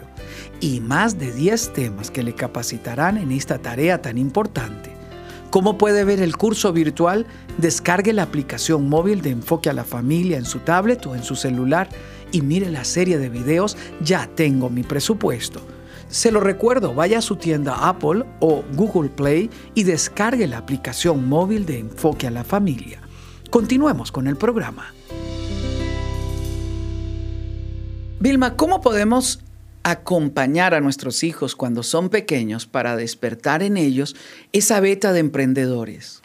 Y 0.58 0.80
más 0.80 1.18
de 1.18 1.30
10 1.30 1.74
temas 1.74 2.10
que 2.10 2.22
le 2.22 2.34
capacitarán 2.34 3.18
en 3.18 3.32
esta 3.32 3.58
tarea 3.58 4.00
tan 4.00 4.16
importante. 4.16 4.92
¿Cómo 5.50 5.76
puede 5.76 6.04
ver 6.04 6.22
el 6.22 6.38
curso 6.38 6.72
virtual? 6.72 7.26
Descargue 7.58 8.14
la 8.14 8.22
aplicación 8.22 8.88
móvil 8.88 9.20
de 9.20 9.32
Enfoque 9.32 9.68
a 9.68 9.74
la 9.74 9.84
Familia 9.84 10.38
en 10.38 10.46
su 10.46 10.60
tablet 10.60 11.04
o 11.04 11.14
en 11.14 11.22
su 11.22 11.36
celular 11.36 11.90
y 12.32 12.40
mire 12.40 12.70
la 12.70 12.84
serie 12.84 13.18
de 13.18 13.28
videos 13.28 13.76
Ya 14.02 14.26
tengo 14.34 14.70
mi 14.70 14.84
presupuesto 14.84 15.75
se 16.08 16.30
lo 16.30 16.40
recuerdo, 16.40 16.94
vaya 16.94 17.18
a 17.18 17.22
su 17.22 17.36
tienda 17.36 17.88
Apple 17.88 18.24
o 18.40 18.62
Google 18.74 19.10
Play 19.10 19.50
y 19.74 19.82
descargue 19.82 20.46
la 20.46 20.58
aplicación 20.58 21.28
móvil 21.28 21.66
de 21.66 21.80
Enfoque 21.80 22.26
a 22.26 22.30
la 22.30 22.44
Familia. 22.44 23.00
Continuemos 23.50 24.12
con 24.12 24.26
el 24.26 24.36
programa. 24.36 24.94
Vilma, 28.20 28.56
¿cómo 28.56 28.80
podemos 28.80 29.40
acompañar 29.82 30.74
a 30.74 30.80
nuestros 30.80 31.22
hijos 31.22 31.54
cuando 31.54 31.82
son 31.82 32.08
pequeños 32.08 32.66
para 32.66 32.96
despertar 32.96 33.62
en 33.62 33.76
ellos 33.76 34.16
esa 34.52 34.80
beta 34.80 35.12
de 35.12 35.20
emprendedores? 35.20 36.22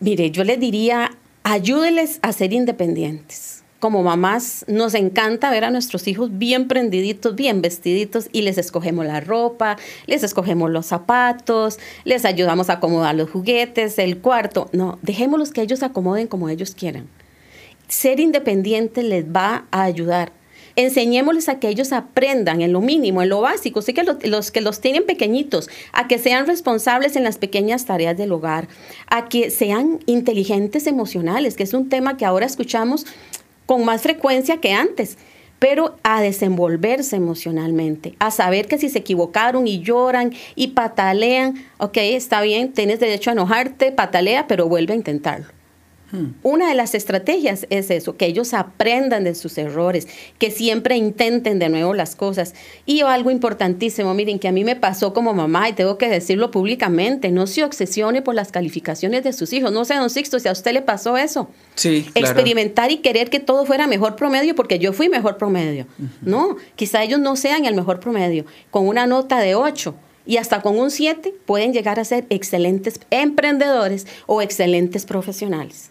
Mire, 0.00 0.30
yo 0.30 0.44
les 0.44 0.60
diría, 0.60 1.10
ayúdeles 1.42 2.18
a 2.22 2.32
ser 2.32 2.52
independientes 2.52 3.63
como 3.84 4.02
mamás 4.02 4.64
nos 4.66 4.94
encanta 4.94 5.50
ver 5.50 5.62
a 5.62 5.70
nuestros 5.70 6.08
hijos 6.08 6.38
bien 6.38 6.68
prendiditos, 6.68 7.34
bien 7.34 7.60
vestiditos 7.60 8.30
y 8.32 8.40
les 8.40 8.56
escogemos 8.56 9.04
la 9.04 9.20
ropa, 9.20 9.76
les 10.06 10.22
escogemos 10.22 10.70
los 10.70 10.86
zapatos, 10.86 11.78
les 12.06 12.24
ayudamos 12.24 12.70
a 12.70 12.74
acomodar 12.74 13.14
los 13.14 13.28
juguetes, 13.28 13.98
el 13.98 14.22
cuarto. 14.22 14.70
No, 14.72 14.98
dejémoslos 15.02 15.50
que 15.50 15.60
ellos 15.60 15.82
acomoden 15.82 16.28
como 16.28 16.48
ellos 16.48 16.74
quieran. 16.74 17.10
Ser 17.86 18.20
independiente 18.20 19.02
les 19.02 19.26
va 19.26 19.66
a 19.70 19.82
ayudar. 19.82 20.32
Enseñémosles 20.76 21.50
a 21.50 21.60
que 21.60 21.68
ellos 21.68 21.92
aprendan 21.92 22.62
en 22.62 22.72
lo 22.72 22.80
mínimo, 22.80 23.22
en 23.22 23.28
lo 23.28 23.42
básico. 23.42 23.82
Sí 23.82 23.92
que 23.92 24.02
los 24.02 24.50
que 24.50 24.60
los 24.62 24.80
tienen 24.80 25.04
pequeñitos, 25.04 25.68
a 25.92 26.08
que 26.08 26.18
sean 26.18 26.46
responsables 26.46 27.16
en 27.16 27.22
las 27.22 27.36
pequeñas 27.36 27.84
tareas 27.84 28.16
del 28.16 28.32
hogar, 28.32 28.66
a 29.08 29.28
que 29.28 29.50
sean 29.50 30.00
inteligentes 30.06 30.86
emocionales, 30.86 31.54
que 31.54 31.64
es 31.64 31.74
un 31.74 31.90
tema 31.90 32.16
que 32.16 32.24
ahora 32.24 32.46
escuchamos 32.46 33.04
con 33.66 33.84
más 33.84 34.02
frecuencia 34.02 34.58
que 34.58 34.72
antes, 34.72 35.18
pero 35.58 35.96
a 36.02 36.20
desenvolverse 36.20 37.16
emocionalmente, 37.16 38.14
a 38.18 38.30
saber 38.30 38.66
que 38.66 38.78
si 38.78 38.90
se 38.90 38.98
equivocaron 38.98 39.66
y 39.66 39.80
lloran 39.80 40.32
y 40.54 40.68
patalean, 40.68 41.64
ok, 41.78 41.96
está 41.98 42.42
bien, 42.42 42.72
tienes 42.72 43.00
derecho 43.00 43.30
a 43.30 43.32
enojarte, 43.32 43.92
patalea, 43.92 44.46
pero 44.46 44.68
vuelve 44.68 44.92
a 44.92 44.96
intentarlo. 44.96 45.46
Una 46.42 46.68
de 46.68 46.74
las 46.74 46.94
estrategias 46.94 47.66
es 47.70 47.90
eso, 47.90 48.16
que 48.16 48.26
ellos 48.26 48.54
aprendan 48.54 49.24
de 49.24 49.34
sus 49.34 49.58
errores, 49.58 50.08
que 50.38 50.50
siempre 50.50 50.96
intenten 50.96 51.58
de 51.58 51.68
nuevo 51.68 51.94
las 51.94 52.16
cosas. 52.16 52.54
Y 52.86 53.00
algo 53.02 53.30
importantísimo, 53.30 54.14
miren, 54.14 54.38
que 54.38 54.48
a 54.48 54.52
mí 54.52 54.64
me 54.64 54.76
pasó 54.76 55.12
como 55.12 55.34
mamá 55.34 55.68
y 55.68 55.72
tengo 55.72 55.98
que 55.98 56.08
decirlo 56.08 56.50
públicamente, 56.50 57.30
no 57.30 57.46
se 57.46 57.64
obsesione 57.64 58.22
por 58.22 58.34
las 58.34 58.52
calificaciones 58.52 59.24
de 59.24 59.32
sus 59.32 59.52
hijos. 59.52 59.72
No 59.72 59.84
sé, 59.84 59.94
don 59.94 60.10
Sixto, 60.10 60.38
si 60.38 60.48
a 60.48 60.52
usted 60.52 60.72
le 60.72 60.82
pasó 60.82 61.16
eso. 61.16 61.48
Sí. 61.74 62.06
Experimentar 62.14 62.90
y 62.90 62.98
querer 62.98 63.30
que 63.30 63.40
todo 63.40 63.66
fuera 63.66 63.86
mejor 63.86 64.16
promedio 64.16 64.54
porque 64.54 64.78
yo 64.78 64.92
fui 64.92 65.08
mejor 65.08 65.36
promedio. 65.36 65.86
No, 66.22 66.56
quizá 66.76 67.02
ellos 67.02 67.20
no 67.20 67.36
sean 67.36 67.64
el 67.64 67.74
mejor 67.74 68.00
promedio. 68.00 68.44
Con 68.70 68.86
una 68.86 69.06
nota 69.06 69.38
de 69.40 69.54
8 69.54 69.94
y 70.26 70.38
hasta 70.38 70.62
con 70.62 70.78
un 70.78 70.90
7 70.90 71.34
pueden 71.46 71.72
llegar 71.72 72.00
a 72.00 72.04
ser 72.04 72.26
excelentes 72.30 73.00
emprendedores 73.10 74.06
o 74.26 74.42
excelentes 74.42 75.04
profesionales. 75.04 75.90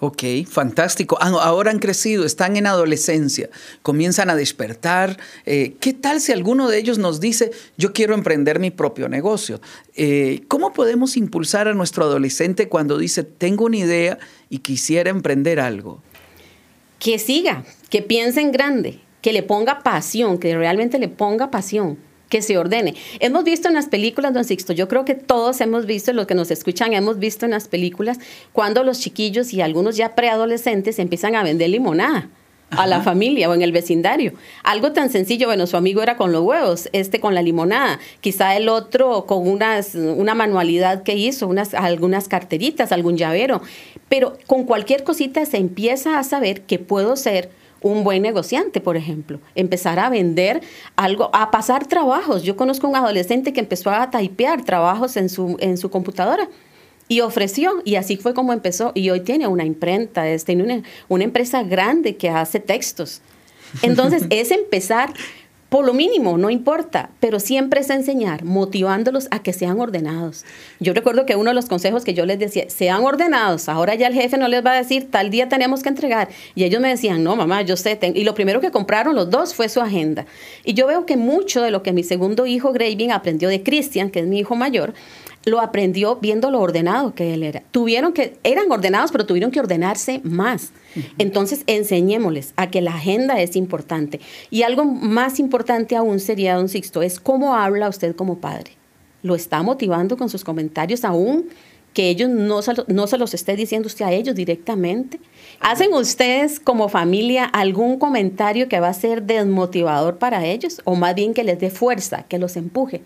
Ok, 0.00 0.22
fantástico. 0.48 1.18
Ah, 1.20 1.32
ahora 1.42 1.72
han 1.72 1.80
crecido, 1.80 2.24
están 2.24 2.56
en 2.56 2.68
adolescencia, 2.68 3.50
comienzan 3.82 4.30
a 4.30 4.36
despertar. 4.36 5.18
Eh, 5.44 5.74
¿Qué 5.80 5.92
tal 5.92 6.20
si 6.20 6.30
alguno 6.30 6.68
de 6.68 6.78
ellos 6.78 6.98
nos 6.98 7.18
dice, 7.18 7.50
yo 7.76 7.92
quiero 7.92 8.14
emprender 8.14 8.60
mi 8.60 8.70
propio 8.70 9.08
negocio? 9.08 9.60
Eh, 9.96 10.42
¿Cómo 10.46 10.72
podemos 10.72 11.16
impulsar 11.16 11.66
a 11.66 11.74
nuestro 11.74 12.04
adolescente 12.04 12.68
cuando 12.68 12.96
dice, 12.96 13.24
tengo 13.24 13.64
una 13.64 13.78
idea 13.78 14.18
y 14.48 14.58
quisiera 14.58 15.10
emprender 15.10 15.58
algo? 15.58 16.00
Que 17.00 17.18
siga, 17.18 17.64
que 17.90 18.00
piense 18.00 18.40
en 18.40 18.52
grande, 18.52 19.00
que 19.20 19.32
le 19.32 19.42
ponga 19.42 19.82
pasión, 19.82 20.38
que 20.38 20.56
realmente 20.56 21.00
le 21.00 21.08
ponga 21.08 21.50
pasión 21.50 21.98
que 22.28 22.42
se 22.42 22.58
ordene. 22.58 22.94
Hemos 23.20 23.44
visto 23.44 23.68
en 23.68 23.74
las 23.74 23.86
películas, 23.86 24.34
don 24.34 24.44
Sixto, 24.44 24.72
yo 24.72 24.88
creo 24.88 25.04
que 25.04 25.14
todos 25.14 25.60
hemos 25.60 25.86
visto, 25.86 26.12
los 26.12 26.26
que 26.26 26.34
nos 26.34 26.50
escuchan, 26.50 26.92
hemos 26.92 27.18
visto 27.18 27.44
en 27.44 27.52
las 27.52 27.68
películas 27.68 28.18
cuando 28.52 28.84
los 28.84 29.00
chiquillos 29.00 29.52
y 29.52 29.60
algunos 29.60 29.96
ya 29.96 30.14
preadolescentes 30.14 30.98
empiezan 30.98 31.34
a 31.34 31.42
vender 31.42 31.70
limonada. 31.70 32.28
a 32.70 32.86
la 32.86 33.00
familia 33.00 33.48
o 33.48 33.54
en 33.54 33.62
el 33.62 33.72
vecindario. 33.72 34.34
Algo 34.62 34.92
tan 34.92 35.08
sencillo, 35.08 35.46
bueno, 35.46 35.66
su 35.66 35.78
amigo 35.78 36.02
era 36.02 36.18
con 36.18 36.32
los 36.32 36.42
huevos, 36.42 36.90
este 36.92 37.18
con 37.18 37.34
la 37.34 37.40
limonada, 37.40 37.98
quizá 38.20 38.58
el 38.58 38.68
otro 38.68 39.24
con 39.24 39.48
unas, 39.48 39.94
una 39.94 40.34
manualidad 40.34 41.02
que 41.02 41.14
hizo, 41.14 41.48
unas, 41.48 41.72
algunas 41.72 42.28
carteritas, 42.28 42.92
algún 42.92 43.16
llavero, 43.16 43.62
pero 44.10 44.36
con 44.46 44.64
cualquier 44.64 45.02
cosita 45.02 45.46
se 45.46 45.56
empieza 45.56 46.18
a 46.18 46.24
saber 46.24 46.60
que 46.60 46.78
puedo 46.78 47.16
ser 47.16 47.48
un 47.80 48.04
buen 48.04 48.22
negociante, 48.22 48.80
por 48.80 48.96
ejemplo, 48.96 49.40
empezar 49.54 49.98
a 49.98 50.10
vender 50.10 50.62
algo, 50.96 51.30
a 51.32 51.50
pasar 51.50 51.86
trabajos. 51.86 52.42
Yo 52.42 52.56
conozco 52.56 52.88
un 52.88 52.96
adolescente 52.96 53.52
que 53.52 53.60
empezó 53.60 53.90
a 53.90 54.10
typear 54.10 54.64
trabajos 54.64 55.16
en 55.16 55.28
su, 55.28 55.56
en 55.60 55.76
su 55.78 55.90
computadora 55.90 56.48
y 57.08 57.20
ofreció, 57.20 57.80
y 57.84 57.94
así 57.94 58.16
fue 58.16 58.34
como 58.34 58.52
empezó, 58.52 58.92
y 58.94 59.08
hoy 59.10 59.20
tiene 59.20 59.46
una 59.46 59.64
imprenta, 59.64 60.24
tiene 60.44 60.62
una, 60.62 60.82
una 61.08 61.24
empresa 61.24 61.62
grande 61.62 62.16
que 62.16 62.28
hace 62.28 62.60
textos. 62.60 63.22
Entonces, 63.82 64.24
es 64.30 64.50
empezar 64.50 65.12
por 65.68 65.84
lo 65.84 65.92
mínimo, 65.92 66.38
no 66.38 66.48
importa, 66.48 67.10
pero 67.20 67.40
siempre 67.40 67.80
es 67.80 67.90
enseñar, 67.90 68.42
motivándolos 68.42 69.28
a 69.30 69.42
que 69.42 69.52
sean 69.52 69.78
ordenados. 69.78 70.46
Yo 70.80 70.94
recuerdo 70.94 71.26
que 71.26 71.36
uno 71.36 71.50
de 71.50 71.54
los 71.54 71.66
consejos 71.66 72.04
que 72.04 72.14
yo 72.14 72.24
les 72.24 72.38
decía, 72.38 72.70
sean 72.70 73.04
ordenados, 73.04 73.68
ahora 73.68 73.94
ya 73.94 74.06
el 74.06 74.14
jefe 74.14 74.38
no 74.38 74.48
les 74.48 74.64
va 74.64 74.72
a 74.72 74.76
decir, 74.76 75.10
tal 75.10 75.28
día 75.28 75.50
tenemos 75.50 75.82
que 75.82 75.90
entregar. 75.90 76.28
Y 76.54 76.64
ellos 76.64 76.80
me 76.80 76.88
decían, 76.88 77.22
no, 77.22 77.36
mamá, 77.36 77.60
yo 77.62 77.76
sé, 77.76 77.98
y 78.14 78.24
lo 78.24 78.34
primero 78.34 78.62
que 78.62 78.70
compraron 78.70 79.14
los 79.14 79.28
dos 79.28 79.54
fue 79.54 79.68
su 79.68 79.82
agenda. 79.82 80.24
Y 80.64 80.72
yo 80.72 80.86
veo 80.86 81.04
que 81.04 81.18
mucho 81.18 81.60
de 81.60 81.70
lo 81.70 81.82
que 81.82 81.92
mi 81.92 82.02
segundo 82.02 82.46
hijo, 82.46 82.72
Graving, 82.72 83.12
aprendió 83.12 83.50
de 83.50 83.62
Christian, 83.62 84.10
que 84.10 84.20
es 84.20 84.26
mi 84.26 84.38
hijo 84.38 84.56
mayor, 84.56 84.94
lo 85.44 85.60
aprendió 85.60 86.16
viendo 86.16 86.50
lo 86.50 86.60
ordenado 86.60 87.14
que 87.14 87.34
él 87.34 87.42
era. 87.42 87.62
Tuvieron 87.70 88.12
que, 88.12 88.38
eran 88.44 88.70
ordenados, 88.70 89.12
pero 89.12 89.26
tuvieron 89.26 89.50
que 89.50 89.60
ordenarse 89.60 90.20
más. 90.24 90.72
Entonces, 91.18 91.62
enseñémosles 91.66 92.52
a 92.56 92.70
que 92.70 92.80
la 92.80 92.94
agenda 92.94 93.40
es 93.40 93.56
importante. 93.56 94.20
Y 94.50 94.62
algo 94.62 94.84
más 94.84 95.38
importante 95.38 95.96
aún 95.96 96.20
sería, 96.20 96.56
don 96.56 96.68
Sixto, 96.68 97.02
es 97.02 97.20
cómo 97.20 97.54
habla 97.54 97.88
usted 97.88 98.14
como 98.14 98.38
padre. 98.38 98.72
¿Lo 99.22 99.34
está 99.34 99.62
motivando 99.62 100.16
con 100.16 100.28
sus 100.28 100.44
comentarios 100.44 101.04
aún? 101.04 101.48
que 101.94 102.10
ellos 102.10 102.28
no 102.30 102.62
se, 102.62 102.74
no 102.86 103.06
se 103.08 103.18
los 103.18 103.34
esté 103.34 103.56
diciendo 103.56 103.88
usted 103.88 104.04
a 104.04 104.12
ellos 104.12 104.36
directamente. 104.36 105.18
¿Hacen 105.58 105.92
ustedes 105.92 106.60
como 106.60 106.88
familia 106.88 107.44
algún 107.44 107.98
comentario 107.98 108.68
que 108.68 108.78
va 108.78 108.88
a 108.88 108.94
ser 108.94 109.24
desmotivador 109.24 110.18
para 110.18 110.46
ellos 110.46 110.80
o 110.84 110.94
más 110.94 111.16
bien 111.16 111.34
que 111.34 111.42
les 111.42 111.58
dé 111.58 111.70
fuerza, 111.70 112.24
que 112.28 112.38
los 112.38 112.56
empuje? 112.56 113.02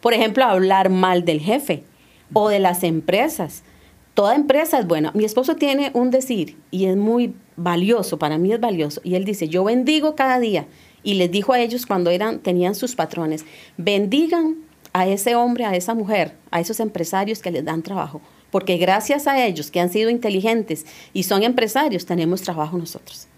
Por 0.00 0.14
ejemplo, 0.14 0.44
hablar 0.44 0.90
mal 0.90 1.24
del 1.24 1.40
jefe 1.40 1.84
o 2.32 2.48
de 2.48 2.58
las 2.58 2.82
empresas. 2.82 3.62
Toda 4.14 4.34
empresa 4.34 4.78
es 4.78 4.86
buena. 4.86 5.12
Mi 5.12 5.24
esposo 5.24 5.56
tiene 5.56 5.90
un 5.94 6.10
decir 6.10 6.56
y 6.70 6.86
es 6.86 6.96
muy 6.96 7.34
valioso, 7.56 8.18
para 8.18 8.38
mí 8.38 8.52
es 8.52 8.60
valioso. 8.60 9.00
Y 9.04 9.14
él 9.14 9.24
dice, 9.24 9.48
yo 9.48 9.64
bendigo 9.64 10.14
cada 10.14 10.40
día. 10.40 10.66
Y 11.02 11.14
les 11.14 11.30
dijo 11.30 11.52
a 11.52 11.60
ellos 11.60 11.86
cuando 11.86 12.10
eran, 12.10 12.40
tenían 12.40 12.74
sus 12.74 12.94
patrones, 12.94 13.44
bendigan 13.76 14.56
a 14.92 15.06
ese 15.06 15.34
hombre, 15.34 15.64
a 15.64 15.74
esa 15.74 15.94
mujer, 15.94 16.36
a 16.50 16.60
esos 16.60 16.80
empresarios 16.80 17.40
que 17.40 17.50
les 17.50 17.64
dan 17.64 17.82
trabajo. 17.82 18.20
Porque 18.50 18.76
gracias 18.76 19.26
a 19.26 19.44
ellos 19.44 19.70
que 19.70 19.80
han 19.80 19.90
sido 19.90 20.10
inteligentes 20.10 20.84
y 21.12 21.22
son 21.22 21.42
empresarios, 21.42 22.04
tenemos 22.04 22.42
trabajo 22.42 22.76
nosotros. 22.76 23.28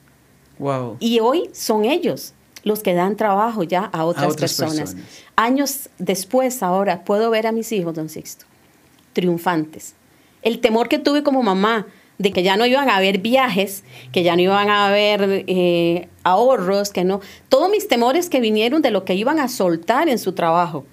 Wow. 0.59 0.97
Y 1.01 1.21
hoy 1.21 1.51
son 1.53 1.85
ellos 1.85 2.35
los 2.65 2.83
que 2.83 2.95
dan 2.95 3.17
trabajo 3.17 3.63
ya 3.63 3.85
a 3.85 4.05
otras, 4.05 4.37
personas. 4.37 4.97
Años 5.37 5.91
después, 5.99 6.63
ahora, 6.63 7.05
puedo 7.05 7.31
ver 7.31 7.47
a 7.47 7.53
mis 7.53 7.73
hijos, 7.73 7.95
don 7.95 8.09
Sixto, 8.09 8.47
triunfantes. 9.13 9.95
El 10.43 10.61
temor 10.61 10.89
que 10.89 10.99
tuve 10.99 11.23
como 11.23 11.43
mamá 11.43 11.87
de 12.19 12.33
que 12.33 12.43
ya 12.43 12.57
no 12.57 12.67
iban 12.67 12.89
a 12.89 12.97
haber 12.97 13.19
viajes, 13.19 13.83
que 14.13 14.23
ya 14.23 14.37
no 14.37 14.43
iban 14.43 14.71
a 14.71 14.87
haber 14.87 15.45
eh, 15.47 16.09
ahorros, 16.23 16.91
que 16.91 17.05
no. 17.05 17.21
Todos 17.49 17.71
mis 17.71 17.89
temores 17.89 18.29
que 18.29 18.41
vinieron 18.41 18.83
de 18.83 18.91
lo 18.91 19.05
que 19.05 19.15
iban 19.15 19.41
a 19.41 19.49
soltar 19.49 20.09
en 20.09 20.19
su 20.19 20.33
trabajo, 20.33 20.85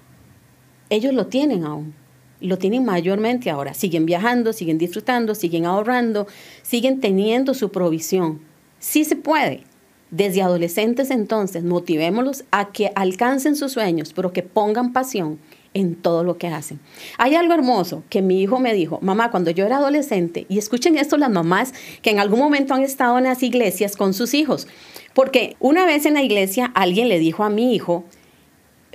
ellos 0.88 1.14
lo 1.14 1.26
tienen 1.26 1.64
aún. 1.64 1.94
Lo 2.40 2.56
tienen 2.58 2.84
mayormente 2.84 3.50
ahora. 3.50 3.74
Siguen 3.74 4.06
viajando, 4.06 4.52
siguen 4.52 4.78
disfrutando, 4.78 5.34
siguen 5.34 5.66
ahorrando, 5.66 6.26
siguen 6.62 7.00
teniendo 7.00 7.54
su 7.54 7.70
provisión. 7.70 8.40
Sí 8.78 9.04
se 9.04 9.14
puede. 9.14 9.64
Desde 10.10 10.42
adolescentes 10.42 11.10
entonces, 11.10 11.62
motivémoslos 11.62 12.44
a 12.50 12.72
que 12.72 12.90
alcancen 12.96 13.54
sus 13.54 13.72
sueños, 13.72 14.12
pero 14.12 14.32
que 14.32 14.42
pongan 14.42 14.92
pasión 14.92 15.38
en 15.72 15.94
todo 15.94 16.24
lo 16.24 16.36
que 16.36 16.48
hacen. 16.48 16.80
Hay 17.16 17.36
algo 17.36 17.54
hermoso 17.54 18.02
que 18.10 18.22
mi 18.22 18.42
hijo 18.42 18.58
me 18.58 18.74
dijo, 18.74 18.98
mamá, 19.02 19.30
cuando 19.30 19.52
yo 19.52 19.64
era 19.64 19.76
adolescente, 19.76 20.46
y 20.48 20.58
escuchen 20.58 20.98
esto 20.98 21.16
las 21.16 21.30
mamás 21.30 21.72
que 22.02 22.10
en 22.10 22.18
algún 22.18 22.40
momento 22.40 22.74
han 22.74 22.82
estado 22.82 23.18
en 23.18 23.24
las 23.24 23.44
iglesias 23.44 23.96
con 23.96 24.12
sus 24.12 24.34
hijos, 24.34 24.66
porque 25.14 25.56
una 25.60 25.86
vez 25.86 26.06
en 26.06 26.14
la 26.14 26.22
iglesia 26.22 26.72
alguien 26.74 27.08
le 27.08 27.20
dijo 27.20 27.44
a 27.44 27.50
mi 27.50 27.72
hijo, 27.72 28.04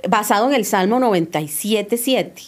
basado 0.06 0.48
en 0.48 0.54
el 0.54 0.66
Salmo 0.66 1.00
97, 1.00 1.96
7, 1.96 2.42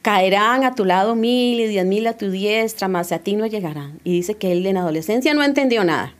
caerán 0.00 0.64
a 0.64 0.74
tu 0.74 0.86
lado 0.86 1.14
mil 1.14 1.60
y 1.60 1.66
diez 1.66 1.84
mil 1.84 2.06
a 2.06 2.16
tu 2.16 2.30
diestra, 2.30 2.88
mas 2.88 3.12
a 3.12 3.18
ti 3.18 3.36
no 3.36 3.46
llegarán. 3.46 4.00
Y 4.04 4.12
dice 4.12 4.36
que 4.36 4.52
él 4.52 4.64
en 4.64 4.78
adolescencia 4.78 5.34
no 5.34 5.42
entendió 5.42 5.84
nada 5.84 6.14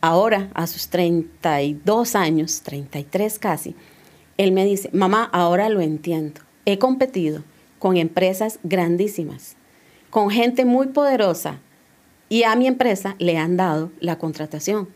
ahora 0.00 0.50
a 0.54 0.66
sus 0.66 0.88
32 0.88 2.14
años, 2.14 2.62
33 2.62 3.38
casi, 3.38 3.74
él 4.36 4.52
me 4.52 4.64
dice, 4.64 4.90
mamá, 4.92 5.28
ahora 5.32 5.68
lo 5.68 5.80
entiendo. 5.80 6.40
He 6.64 6.78
competido 6.78 7.42
con 7.78 7.96
empresas 7.96 8.58
grandísimas, 8.62 9.56
con 10.10 10.30
gente 10.30 10.64
muy 10.64 10.88
poderosa 10.88 11.58
y 12.28 12.44
a 12.44 12.54
mi 12.56 12.66
empresa 12.66 13.16
le 13.18 13.36
han 13.36 13.56
dado 13.56 13.90
la 14.00 14.18
contratación. 14.18 14.88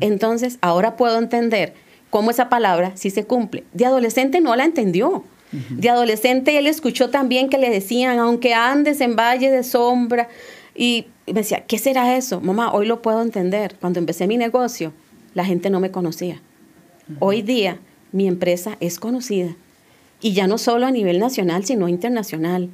Entonces, 0.00 0.58
ahora 0.60 0.96
puedo 0.96 1.18
entender 1.18 1.74
cómo 2.10 2.30
esa 2.30 2.50
palabra 2.50 2.92
sí 2.94 3.08
se 3.10 3.24
cumple. 3.24 3.64
De 3.72 3.86
adolescente 3.86 4.40
no 4.40 4.54
la 4.54 4.64
entendió. 4.64 5.24
De 5.70 5.90
adolescente 5.90 6.58
él 6.58 6.66
escuchó 6.66 7.10
también 7.10 7.48
que 7.48 7.58
le 7.58 7.70
decían, 7.70 8.18
aunque 8.18 8.54
andes 8.54 9.00
en 9.00 9.16
valle 9.16 9.50
de 9.50 9.62
sombra, 9.62 10.28
y 10.74 11.06
me 11.26 11.40
decía, 11.40 11.64
¿qué 11.66 11.78
será 11.78 12.16
eso? 12.16 12.40
Mamá, 12.40 12.72
hoy 12.72 12.86
lo 12.86 13.02
puedo 13.02 13.22
entender. 13.22 13.76
Cuando 13.80 13.98
empecé 13.98 14.26
mi 14.26 14.36
negocio, 14.36 14.92
la 15.34 15.44
gente 15.44 15.70
no 15.70 15.80
me 15.80 15.90
conocía. 15.90 16.40
Hoy 17.20 17.42
día, 17.42 17.78
mi 18.12 18.26
empresa 18.26 18.76
es 18.80 18.98
conocida. 18.98 19.54
Y 20.20 20.32
ya 20.32 20.46
no 20.46 20.58
solo 20.58 20.86
a 20.86 20.90
nivel 20.90 21.18
nacional, 21.18 21.64
sino 21.64 21.88
internacional. 21.88 22.70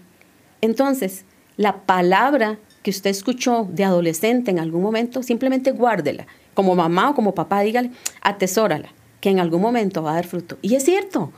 Entonces, 0.61 1.24
la 1.56 1.82
palabra 1.82 2.58
que 2.82 2.90
usted 2.90 3.11
escuchó 3.11 3.68
de 3.70 3.84
adolescente 3.84 4.50
en 4.50 4.58
algún 4.58 4.82
momento, 4.82 5.22
simplemente 5.22 5.72
guárdela. 5.72 6.26
Como 6.54 6.74
mamá 6.74 7.11
o 7.11 7.14
como 7.14 7.34
papá, 7.34 7.61
dígale, 7.61 7.90
atesórala, 8.22 8.88
que 9.20 9.30
en 9.30 9.40
algún 9.40 9.61
momento 9.61 10.02
va 10.02 10.12
a 10.12 10.14
dar 10.14 10.26
fruto. 10.26 10.58
Y 10.62 10.74
es 10.74 10.84
cierto, 10.84 11.32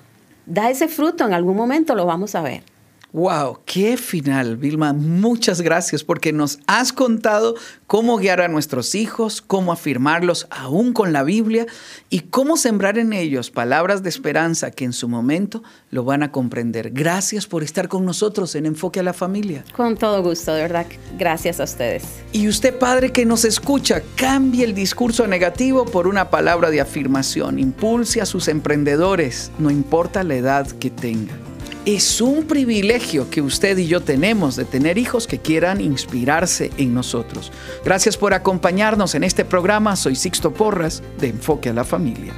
da 0.46 0.70
ese 0.70 0.88
fruto, 0.88 1.24
en 1.26 1.32
algún 1.32 1.56
momento 1.56 1.94
lo 1.94 2.06
vamos 2.06 2.34
a 2.34 2.42
ver. 2.42 2.62
Wow, 3.12 3.58
qué 3.66 3.96
final, 3.96 4.56
Vilma. 4.56 4.92
Muchas 4.92 5.62
gracias 5.62 6.04
porque 6.04 6.32
nos 6.32 6.60
has 6.68 6.92
contado 6.92 7.56
cómo 7.88 8.18
guiar 8.18 8.40
a 8.40 8.46
nuestros 8.46 8.94
hijos, 8.94 9.42
cómo 9.42 9.72
afirmarlos 9.72 10.46
aún 10.48 10.92
con 10.92 11.12
la 11.12 11.24
Biblia 11.24 11.66
y 12.08 12.20
cómo 12.20 12.56
sembrar 12.56 12.98
en 12.98 13.12
ellos 13.12 13.50
palabras 13.50 14.04
de 14.04 14.10
esperanza 14.10 14.70
que 14.70 14.84
en 14.84 14.92
su 14.92 15.08
momento 15.08 15.64
lo 15.90 16.04
van 16.04 16.22
a 16.22 16.30
comprender. 16.30 16.90
Gracias 16.92 17.48
por 17.48 17.64
estar 17.64 17.88
con 17.88 18.04
nosotros 18.04 18.54
en 18.54 18.66
Enfoque 18.66 19.00
a 19.00 19.02
la 19.02 19.12
Familia. 19.12 19.64
Con 19.76 19.96
todo 19.96 20.22
gusto, 20.22 20.54
de 20.54 20.62
verdad. 20.62 20.86
Gracias 21.18 21.58
a 21.58 21.64
ustedes. 21.64 22.04
Y 22.30 22.46
usted, 22.46 22.78
padre 22.78 23.10
que 23.10 23.26
nos 23.26 23.44
escucha, 23.44 24.02
cambie 24.14 24.64
el 24.64 24.74
discurso 24.74 25.26
negativo 25.26 25.84
por 25.84 26.06
una 26.06 26.30
palabra 26.30 26.70
de 26.70 26.80
afirmación. 26.80 27.58
Impulse 27.58 28.20
a 28.20 28.26
sus 28.26 28.46
emprendedores, 28.46 29.50
no 29.58 29.68
importa 29.68 30.22
la 30.22 30.36
edad 30.36 30.68
que 30.68 30.90
tengan. 30.90 31.49
Es 31.86 32.20
un 32.20 32.44
privilegio 32.44 33.30
que 33.30 33.40
usted 33.40 33.78
y 33.78 33.86
yo 33.86 34.02
tenemos 34.02 34.54
de 34.54 34.66
tener 34.66 34.98
hijos 34.98 35.26
que 35.26 35.38
quieran 35.38 35.80
inspirarse 35.80 36.70
en 36.76 36.92
nosotros. 36.92 37.50
Gracias 37.86 38.18
por 38.18 38.34
acompañarnos 38.34 39.14
en 39.14 39.24
este 39.24 39.46
programa. 39.46 39.96
Soy 39.96 40.14
Sixto 40.14 40.52
Porras 40.52 41.02
de 41.18 41.28
Enfoque 41.28 41.70
a 41.70 41.72
la 41.72 41.84
Familia. 41.84 42.34